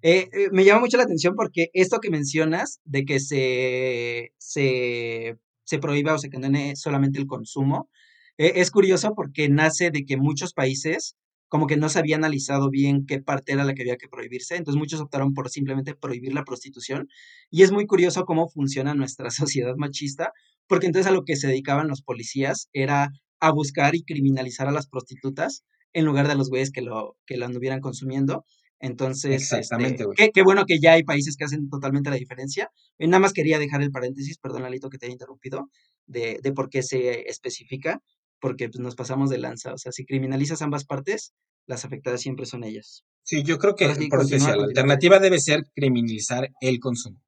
[0.09, 5.36] Eh, eh, me llama mucho la atención porque esto que mencionas de que se, se,
[5.64, 7.90] se prohíba o se condene solamente el consumo,
[8.38, 11.16] eh, es curioso porque nace de que muchos países
[11.48, 14.54] como que no se había analizado bien qué parte era la que había que prohibirse,
[14.54, 17.09] entonces muchos optaron por simplemente prohibir la prostitución
[17.50, 20.32] y es muy curioso cómo funciona nuestra sociedad machista,
[20.68, 24.72] porque entonces a lo que se dedicaban los policías era a buscar y criminalizar a
[24.72, 28.44] las prostitutas en lugar de a los güeyes que lo, que lo anduvieran consumiendo.
[28.78, 32.70] Entonces, este, qué, bueno que ya hay países que hacen totalmente la diferencia.
[32.98, 35.70] Eh, nada más quería dejar el paréntesis, perdón, Lalito, que te haya interrumpido,
[36.06, 38.02] de, de por qué se especifica,
[38.38, 39.72] porque pues, nos pasamos de lanza.
[39.72, 41.32] O sea, si criminalizas ambas partes,
[41.66, 43.04] las afectadas siempre son ellas.
[43.22, 47.20] Sí, yo creo que por la alternativa debe ser criminalizar el consumo.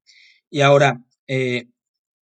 [0.49, 1.65] Y ahora, eh,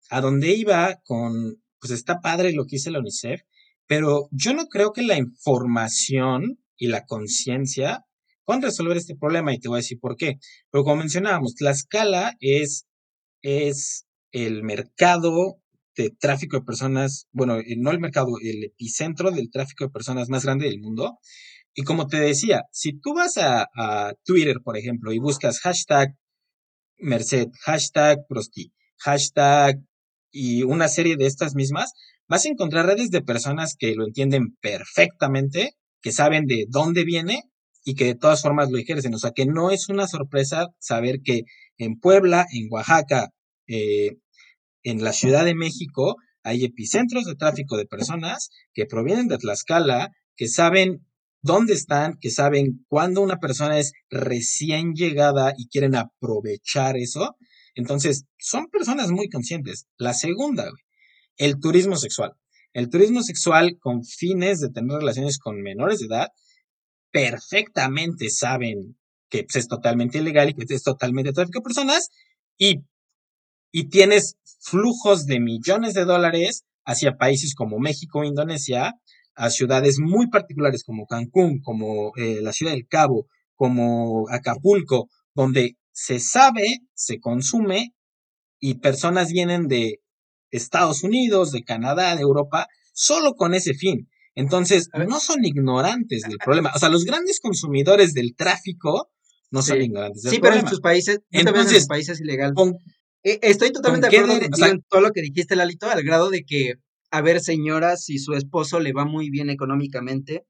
[0.09, 3.43] ¿a dónde iba con, pues está padre lo que dice la UNICEF,
[3.87, 8.06] pero yo no creo que la información y la conciencia
[8.47, 10.37] puedan resolver este problema y te voy a decir por qué.
[10.71, 12.87] Pero como mencionábamos, Tlaxcala es,
[13.43, 15.59] es el mercado
[15.97, 20.29] de tráfico de personas, bueno, eh, no el mercado, el epicentro del tráfico de personas
[20.29, 21.19] más grande del mundo.
[21.75, 26.15] Y como te decía, si tú vas a, a Twitter, por ejemplo, y buscas hashtag
[26.99, 29.83] Merced, hashtag Prosti, hashtag
[30.31, 31.93] y una serie de estas mismas,
[32.29, 37.43] vas a encontrar redes de personas que lo entienden perfectamente, que saben de dónde viene
[37.87, 39.15] y que de todas formas lo ejercen.
[39.15, 41.43] O sea, que no es una sorpresa saber que
[41.79, 43.29] en Puebla, en Oaxaca,
[43.69, 44.17] eh,
[44.83, 50.11] en la Ciudad de México, hay epicentros de tráfico de personas que provienen de Tlaxcala,
[50.35, 51.07] que saben
[51.43, 57.37] dónde están, que saben cuándo una persona es recién llegada y quieren aprovechar eso.
[57.77, 59.87] Entonces, son personas muy conscientes.
[59.97, 60.69] La segunda,
[61.37, 62.33] el turismo sexual.
[62.73, 66.29] El turismo sexual con fines de tener relaciones con menores de edad
[67.17, 68.99] perfectamente saben
[69.31, 72.11] que pues, es totalmente ilegal y que es totalmente tráfico de personas
[72.59, 72.83] y,
[73.73, 78.93] y tienes flujos de millones de dólares hacia países como México Indonesia,
[79.35, 85.79] a ciudades muy particulares como Cancún, como eh, la ciudad del Cabo, como Acapulco, donde
[85.93, 87.95] se sabe, se consume
[88.61, 90.01] y personas vienen de
[90.51, 94.07] Estados Unidos, de Canadá, de Europa, solo con ese fin.
[94.37, 96.71] Entonces, no son ignorantes del problema.
[96.75, 99.11] O sea, los grandes consumidores del tráfico
[99.51, 100.55] no son ignorantes del problema.
[100.55, 102.53] Sí, pero en sus países, Entonces, en sus países ilegal.
[103.25, 106.75] Eh, estoy totalmente de acuerdo en todo lo que dijiste, Lalito, al grado de que,
[107.11, 110.45] a ver, señora, si su esposo le va muy bien económicamente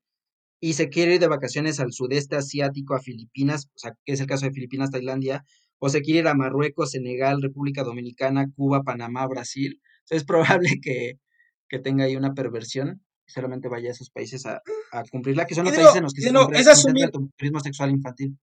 [0.60, 4.20] y se quiere ir de vacaciones al sudeste asiático, a Filipinas, o sea, que es
[4.20, 5.44] el caso de Filipinas, Tailandia,
[5.78, 9.80] o se quiere ir a Marruecos, Senegal, República Dominicana, Cuba, Panamá, Brasil,
[10.10, 11.20] es probable que,
[11.68, 14.62] que tenga ahí una perversión solamente vaya a esos países a,
[14.92, 17.90] a cumplirla, que son los países en los que se no, es asumir, turismo sexual
[17.90, 18.38] infantil.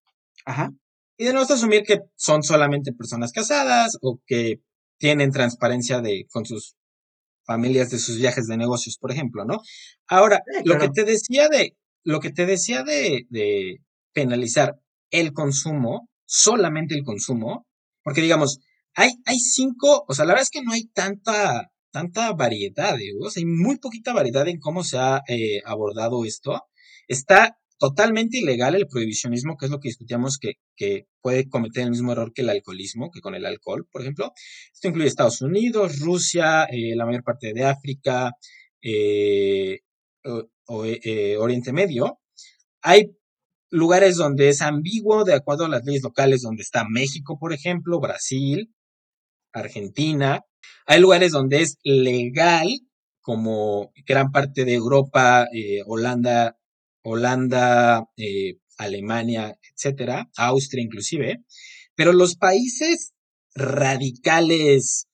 [0.45, 0.71] Ajá.
[1.17, 4.61] Y de nuevo es asumir que son solamente personas casadas o que
[4.97, 6.75] tienen transparencia de con sus
[7.45, 9.59] familias de sus viajes de negocios, por ejemplo, ¿no?
[10.07, 13.79] Ahora, lo que te decía de lo que te decía de, de
[14.13, 14.75] penalizar
[15.11, 17.67] el consumo, solamente el consumo,
[18.03, 18.59] porque digamos,
[18.95, 23.45] hay, hay cinco, o sea, la verdad es que no hay tanta tanta variedad, hay
[23.45, 26.63] muy poquita variedad en cómo se ha eh, abordado esto.
[27.07, 31.91] Está totalmente ilegal el prohibicionismo, que es lo que discutíamos que, que, puede cometer el
[31.91, 34.33] mismo error que el alcoholismo, que con el alcohol, por ejemplo.
[34.73, 38.31] Esto incluye Estados Unidos, Rusia, eh, la mayor parte de África,
[38.81, 39.81] eh,
[40.25, 40.85] o,
[41.39, 42.19] Oriente Medio.
[42.81, 43.15] Hay
[43.69, 47.99] lugares donde es ambiguo de acuerdo a las leyes locales, donde está México, por ejemplo,
[47.99, 48.73] Brasil,
[49.53, 50.41] Argentina.
[50.85, 52.67] Hay lugares donde es legal,
[53.21, 56.57] como gran parte de Europa, eh, Holanda,
[57.03, 61.43] Holanda, eh, Alemania, etcétera, Austria inclusive.
[61.95, 63.13] Pero los países
[63.55, 65.07] radicales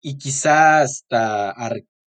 [0.00, 1.54] y quizás hasta,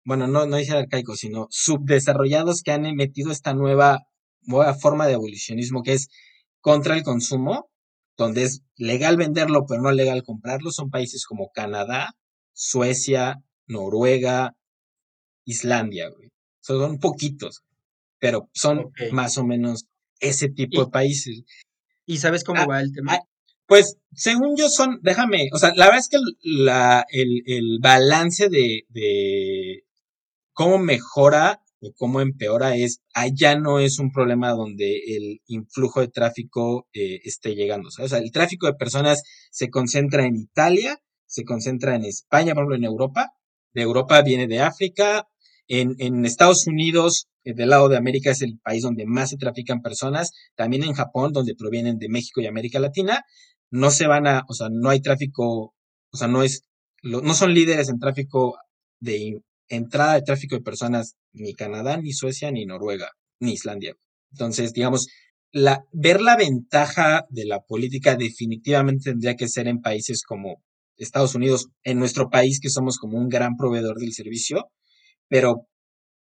[0.05, 4.01] bueno, no, no dice arcaicos, sino subdesarrollados que han metido esta nueva,
[4.43, 6.09] nueva forma de abolicionismo que es
[6.61, 7.71] contra el consumo,
[8.17, 12.11] donde es legal venderlo, pero no legal comprarlo, son países como Canadá,
[12.53, 14.57] Suecia, Noruega,
[15.45, 16.31] Islandia, güey.
[16.61, 17.63] Son poquitos,
[18.19, 19.87] pero son más o menos
[20.21, 21.43] ese tipo de países.
[22.07, 23.15] ¿Y sabes cómo ah, va el tema?
[23.15, 23.21] Ah,
[23.67, 28.49] pues, según yo son, déjame, o sea, la verdad es que la, el, el balance
[28.49, 29.85] de, de
[30.53, 36.09] cómo mejora o cómo empeora es, allá no es un problema donde el influjo de
[36.09, 37.89] tráfico eh, esté llegando.
[37.89, 41.01] O sea, el tráfico de personas se concentra en Italia,
[41.31, 43.33] se concentra en España, por ejemplo, en Europa.
[43.73, 45.29] De Europa viene de África.
[45.69, 49.81] En, Estados Unidos, eh, del lado de América, es el país donde más se trafican
[49.81, 50.33] personas.
[50.57, 53.25] También en Japón, donde provienen de México y América Latina.
[53.71, 55.73] No se van a, o sea, no hay tráfico,
[56.11, 56.65] o sea, no es,
[57.05, 58.59] no son líderes en tráfico
[58.99, 63.95] de entrada de tráfico de personas ni Canadá, ni Suecia, ni Noruega, ni Islandia.
[64.33, 65.07] Entonces, digamos,
[65.53, 70.65] la, ver la ventaja de la política definitivamente tendría que ser en países como
[71.05, 74.71] Estados Unidos, en nuestro país que somos como un gran proveedor del servicio,
[75.29, 75.67] pero,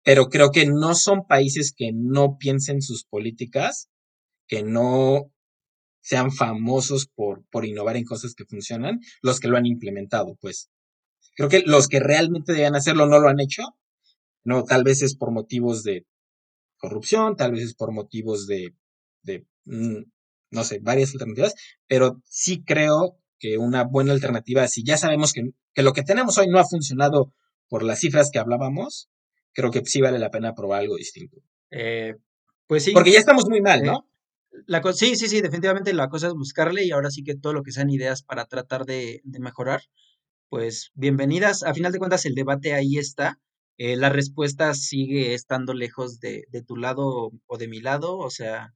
[0.04, 3.90] pero creo que no son países que no piensen sus políticas,
[4.48, 5.32] que no
[6.02, 10.70] sean famosos por, por innovar en cosas que funcionan, los que lo han implementado, pues.
[11.36, 13.64] Creo que los que realmente debían hacerlo no lo han hecho.
[14.44, 16.06] No, tal vez es por motivos de
[16.78, 18.76] corrupción, tal vez es por motivos de,
[19.24, 20.04] de mm,
[20.52, 21.56] no sé, varias alternativas,
[21.88, 26.38] pero sí creo que una buena alternativa, si ya sabemos que, que, lo que tenemos
[26.38, 27.32] hoy no ha funcionado
[27.68, 29.10] por las cifras que hablábamos,
[29.54, 31.38] creo que sí vale la pena probar algo distinto.
[31.70, 32.16] Eh,
[32.68, 32.92] pues sí.
[32.92, 34.08] Porque ya estamos muy mal, ¿no?
[34.52, 37.54] Eh, la sí, sí, sí, definitivamente la cosa es buscarle y ahora sí que todo
[37.54, 39.82] lo que sean ideas para tratar de, de mejorar,
[40.50, 41.64] pues bienvenidas.
[41.64, 43.40] A final de cuentas, el debate ahí está.
[43.78, 48.18] Eh, la respuesta sigue estando lejos de, de, tu lado o de mi lado.
[48.18, 48.74] O sea,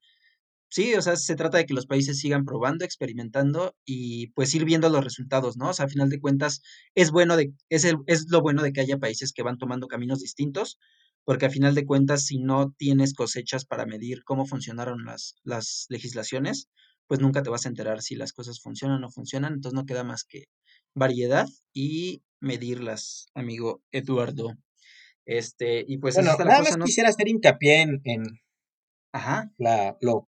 [0.69, 4.65] sí, o sea, se trata de que los países sigan probando, experimentando y pues ir
[4.65, 5.69] viendo los resultados, ¿no?
[5.69, 6.61] O sea, a final de cuentas,
[6.95, 9.87] es bueno de, es, el, es lo bueno de que haya países que van tomando
[9.87, 10.79] caminos distintos,
[11.25, 15.85] porque a final de cuentas, si no tienes cosechas para medir cómo funcionaron las, las
[15.89, 16.69] legislaciones,
[17.07, 19.85] pues nunca te vas a enterar si las cosas funcionan o no funcionan, entonces no
[19.85, 20.45] queda más que
[20.95, 24.53] variedad y medirlas, amigo Eduardo.
[25.25, 28.23] Este, y pues bueno, nada más quisiera hacer hincapié en, en
[29.11, 29.51] Ajá.
[29.57, 30.28] La, lo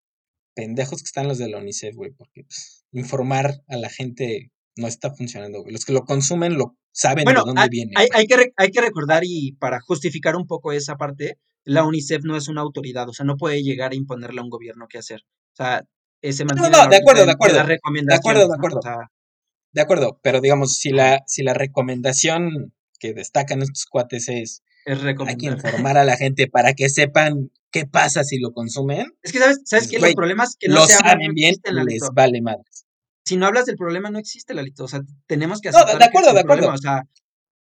[0.55, 4.87] pendejos que están los de la UNICEF, güey, porque pues, informar a la gente no
[4.87, 5.73] está funcionando, güey.
[5.73, 7.93] Los que lo consumen lo saben de dónde viene.
[7.97, 12.23] Hay, hay, que, hay que recordar y para justificar un poco esa parte, la UNICEF
[12.25, 14.99] no es una autoridad, o sea, no puede llegar a imponerle a un gobierno qué
[14.99, 15.21] hacer.
[15.53, 15.85] O sea,
[16.23, 17.57] ese no, no, de acuerdo, de acuerdo.
[17.57, 18.81] De acuerdo, de acuerdo.
[19.73, 25.37] De acuerdo, pero digamos, si la, si la recomendación que destacan estos cuates es, hay
[25.37, 29.07] que informar a la gente para que sepan qué pasa si lo consumen.
[29.23, 29.99] Es que, ¿sabes, ¿sabes qué?
[29.99, 31.55] Los problemas que no lo saben bien,
[31.85, 32.87] les vale madres.
[33.25, 34.85] Si no hablas del problema, no existe, la Lalito.
[34.85, 35.85] O sea, tenemos que hacer.
[35.87, 36.73] No, de acuerdo, de acuerdo.
[36.73, 37.03] O sea,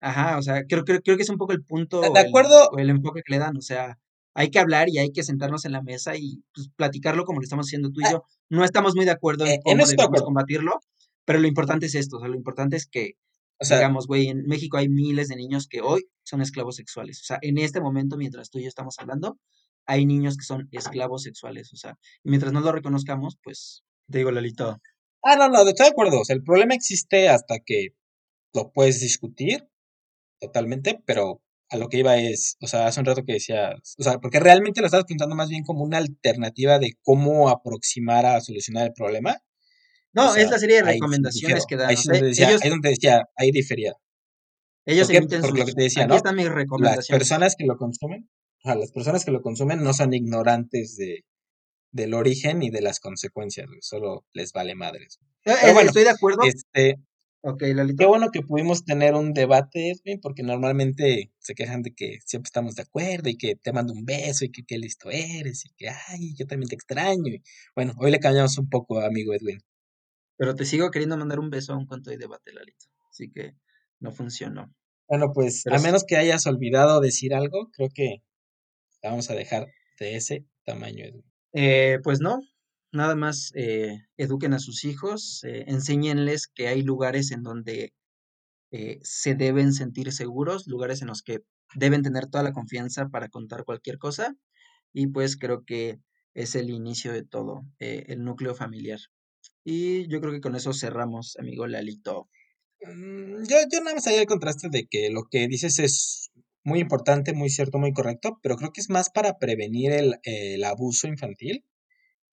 [0.02, 2.02] ajá, o sea, creo, creo, creo que es un poco el punto.
[2.02, 2.70] De acuerdo.
[2.78, 3.56] El, el enfoque que le dan.
[3.56, 3.98] O sea,
[4.36, 7.44] hay que hablar y hay que sentarnos en la mesa y pues, platicarlo como lo
[7.44, 8.12] estamos haciendo tú y ah.
[8.14, 8.24] yo.
[8.50, 10.80] No estamos muy de acuerdo en eh, cómo debemos combatirlo,
[11.26, 13.14] pero lo importante es esto, o sea, lo importante es que,
[13.62, 17.22] digamos, güey, en México hay miles de niños que hoy son esclavos sexuales.
[17.22, 19.38] O sea, en este momento, mientras tú y yo estamos hablando,
[19.86, 21.74] hay niños que son esclavos sexuales.
[21.74, 24.80] O sea, y mientras no lo reconozcamos, pues, te digo, Lalito.
[25.24, 26.22] Ah, no, no, estoy de acuerdo.
[26.22, 27.90] O sea, el problema existe hasta que
[28.54, 29.68] lo puedes discutir
[30.40, 34.04] totalmente, pero a lo que iba es, o sea, hace un rato que decías, o
[34.04, 38.42] sea, porque realmente lo estabas pintando más bien como una alternativa de cómo aproximar a
[38.42, 39.42] solucionar el problema.
[40.14, 41.90] No, es la serie de recomendaciones que dan.
[41.90, 43.94] Ahí, decía, ahí donde decía, ahí difería.
[44.86, 47.10] Ellos emiten Porque lo que te decía, Aquí están mis recomendaciones.
[47.10, 48.30] Las personas que lo consumen,
[48.64, 51.26] o sea, las personas que lo consumen no son ignorantes de,
[51.92, 55.20] del origen y de las consecuencias, solo les vale madres.
[55.46, 56.44] Eh, Pero bueno, estoy de acuerdo.
[56.44, 56.98] Este,
[57.46, 57.62] Ok,
[57.98, 62.48] Qué bueno que pudimos tener un debate, Edwin, porque normalmente se quejan de que siempre
[62.48, 65.74] estamos de acuerdo y que te mando un beso y que qué listo eres y
[65.76, 67.28] que, ay, yo también te extraño.
[67.28, 67.44] Y,
[67.76, 69.60] bueno, hoy le cambiamos un poco, amigo Edwin.
[70.38, 72.86] Pero te sigo queriendo mandar un beso aun cuando hay debate, Lalito.
[73.10, 73.58] Así que
[74.00, 74.74] no funcionó.
[75.10, 78.24] Bueno, pues Pero a menos que hayas olvidado decir algo, creo que
[79.04, 79.68] la vamos a dejar
[80.00, 81.06] de ese tamaño,
[81.54, 82.42] eh, pues no,
[82.92, 87.94] nada más eh, eduquen a sus hijos, eh, enséñenles que hay lugares en donde
[88.72, 91.42] eh, se deben sentir seguros, lugares en los que
[91.76, 94.36] deben tener toda la confianza para contar cualquier cosa.
[94.94, 96.00] Y pues creo que
[96.34, 99.00] es el inicio de todo, eh, el núcleo familiar.
[99.64, 102.30] Y yo creo que con eso cerramos, amigo Lalito.
[102.82, 106.32] Mm, Yo, yo nada más haría el contraste de que lo que dices es
[106.64, 110.64] muy importante, muy cierto, muy correcto, pero creo que es más para prevenir el, el
[110.64, 111.66] abuso infantil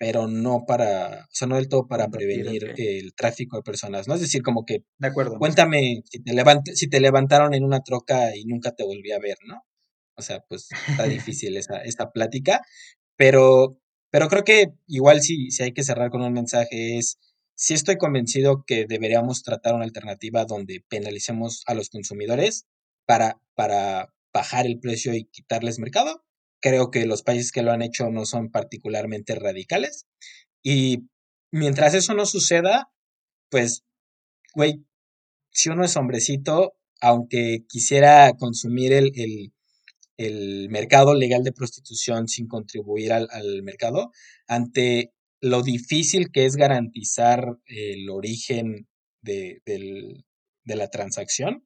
[0.01, 4.15] pero no para, o sea, no del todo para prevenir el tráfico de personas, ¿no?
[4.15, 5.39] Es decir, como que De acuerdo.
[5.39, 9.19] cuéntame si te levant si te levantaron en una troca y nunca te volví a
[9.19, 9.63] ver, ¿no?
[10.17, 11.05] O sea, pues está
[11.35, 12.63] difícil esa, esa plática,
[13.17, 13.79] pero,
[14.11, 17.19] pero creo que igual si, si hay que cerrar con un mensaje es,
[17.55, 22.65] sí estoy convencido que deberíamos tratar una alternativa donde penalicemos a los consumidores
[23.05, 26.25] para, para bajar el precio y quitarles mercado.
[26.61, 30.07] Creo que los países que lo han hecho no son particularmente radicales.
[30.63, 31.09] Y
[31.53, 32.91] mientras eso no suceda,
[33.51, 33.85] pues,
[34.55, 34.85] güey,
[35.53, 39.13] si uno es hombrecito, aunque quisiera consumir el,
[40.17, 44.13] el, mercado legal de prostitución sin contribuir al, al mercado,
[44.47, 48.87] ante lo difícil que es garantizar el origen
[49.23, 50.25] de, del-
[50.65, 51.65] de la transacción,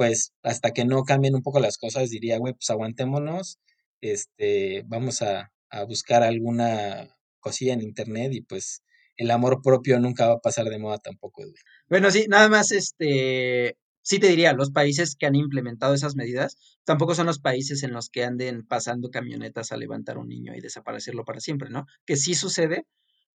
[0.00, 3.58] pues hasta que no cambien un poco las cosas, diría, güey, pues aguantémonos,
[4.00, 8.82] este, vamos a, a buscar alguna cosilla en internet y pues
[9.18, 11.42] el amor propio nunca va a pasar de moda tampoco.
[11.90, 16.56] Bueno, sí, nada más, este, sí te diría, los países que han implementado esas medidas
[16.84, 20.62] tampoco son los países en los que anden pasando camionetas a levantar un niño y
[20.62, 21.84] desaparecerlo para siempre, ¿no?
[22.06, 22.86] Que sí sucede,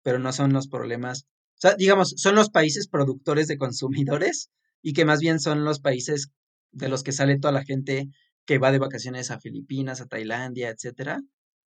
[0.02, 4.48] pero no son los problemas, o sea, digamos, son los países productores de consumidores
[4.80, 6.30] y que más bien son los países
[6.75, 8.09] de los que sale toda la gente
[8.47, 11.20] que va de vacaciones a Filipinas, a Tailandia, etcétera,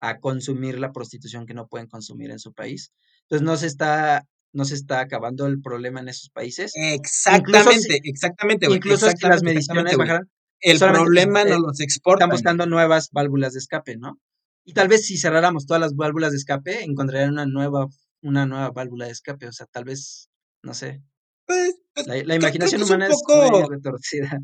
[0.01, 2.93] a consumir la prostitución que no pueden consumir en su país.
[3.23, 6.81] Entonces no se está, no se está acabando el problema en esos países.
[7.29, 10.07] Incluso Exactamente, exactamente, güey, incluso si las exactamente, exactamente, mediciones güey.
[10.07, 10.29] bajaran,
[10.61, 12.35] El problema no los están exportan, güey.
[12.37, 14.19] buscando nuevas válvulas de escape, ¿no?
[14.65, 17.87] Y tal vez si cerráramos todas las válvulas de escape, encontrarían una nueva,
[18.21, 19.47] una nueva válvula de escape.
[19.47, 20.29] O sea, tal vez,
[20.63, 21.01] no sé.
[21.47, 24.39] Pues, pues, La, que imaginación es un humana es muy poco, retorcida.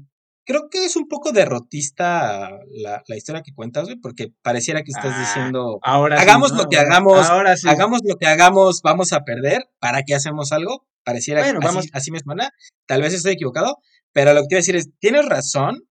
[0.47, 4.91] Creo que es un poco derrotista la, la historia que cuentas, güey, porque pareciera que
[4.91, 6.63] estás Ah, diciendo, ahora sí, hagamos ¿no?
[6.63, 7.67] lo que hagamos, ahora sí.
[7.69, 10.87] hagamos lo que hagamos, vamos a perder, ¿para qué hacemos algo?
[11.03, 12.49] Pareciera Bueno, así, vamos, así me suena,
[12.87, 13.77] tal vez estoy equivocado,
[14.13, 15.83] pero lo que te iba a decir es, tienes razón,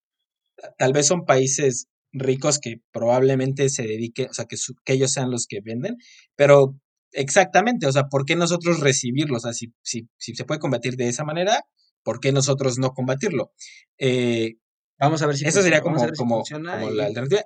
[0.79, 5.13] tal vez son países ricos que probablemente se dediquen, o sea, que, su- que ellos
[5.13, 5.97] sean los que venden,
[6.35, 6.77] pero
[7.13, 9.39] exactamente, o sea, ¿por qué nosotros recibirlos?
[9.45, 11.63] O sea, si, si, si se puede combatir de esa manera,
[12.07, 13.53] ¿por qué nosotros no combatirlo?
[13.99, 14.59] Eh,
[14.97, 16.13] vamos a ver si eso sería funciona.
[16.17, 17.45] Como, si como, la alternativa.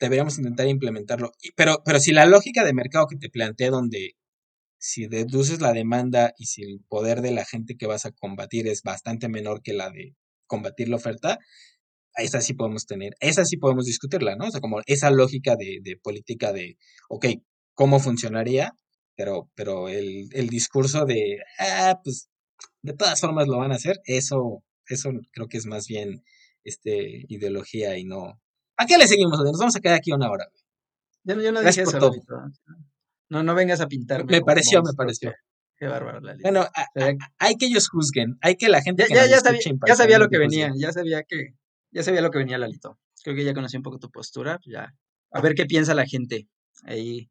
[0.00, 1.30] Deberíamos intentar implementarlo.
[1.54, 4.16] Pero, pero si la lógica de mercado que te planteé, donde
[4.76, 8.66] si deduces la demanda y si el poder de la gente que vas a combatir
[8.66, 10.16] es bastante menor que la de
[10.48, 11.38] combatir la oferta,
[12.16, 14.46] esa sí podemos tener, esa sí podemos discutirla, ¿no?
[14.46, 16.76] O sea, como esa lógica de, de política de,
[17.08, 17.26] ok,
[17.74, 18.72] ¿cómo funcionaría?
[19.14, 22.28] Pero, pero el, el discurso de, ah, pues
[22.82, 26.22] de todas formas lo van a hacer, eso, eso creo que es más bien
[26.64, 28.40] este, ideología y no.
[28.76, 29.38] ¿A qué le seguimos?
[29.40, 30.46] Nos vamos a quedar aquí una hora.
[31.24, 32.12] yo, yo no Gracias dije eso.
[33.30, 35.32] No, no vengas a pintarme Me pareció, me pareció.
[35.76, 36.42] qué bárbaro, Lalito.
[36.48, 39.40] Bueno, a- a- Sabía, hay que ellos juzguen, hay que la gente Ya, que ya,
[39.40, 41.54] sabía, ya sabía lo que venía, ya sabía que,
[41.90, 42.98] ya sabía lo que venía, Lalito.
[43.22, 44.94] Creo que ya conocí un poco tu postura, ya.
[45.30, 46.48] A ver qué piensa la gente.
[46.84, 47.28] Ahí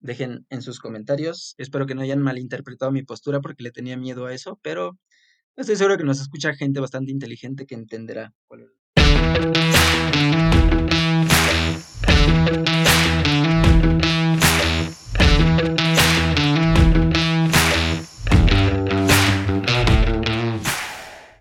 [0.00, 1.54] dejen en sus comentarios.
[1.58, 4.98] Espero que no hayan malinterpretado mi postura porque le tenía miedo a eso, pero
[5.56, 8.68] estoy seguro que nos escucha gente bastante inteligente que entenderá cuál es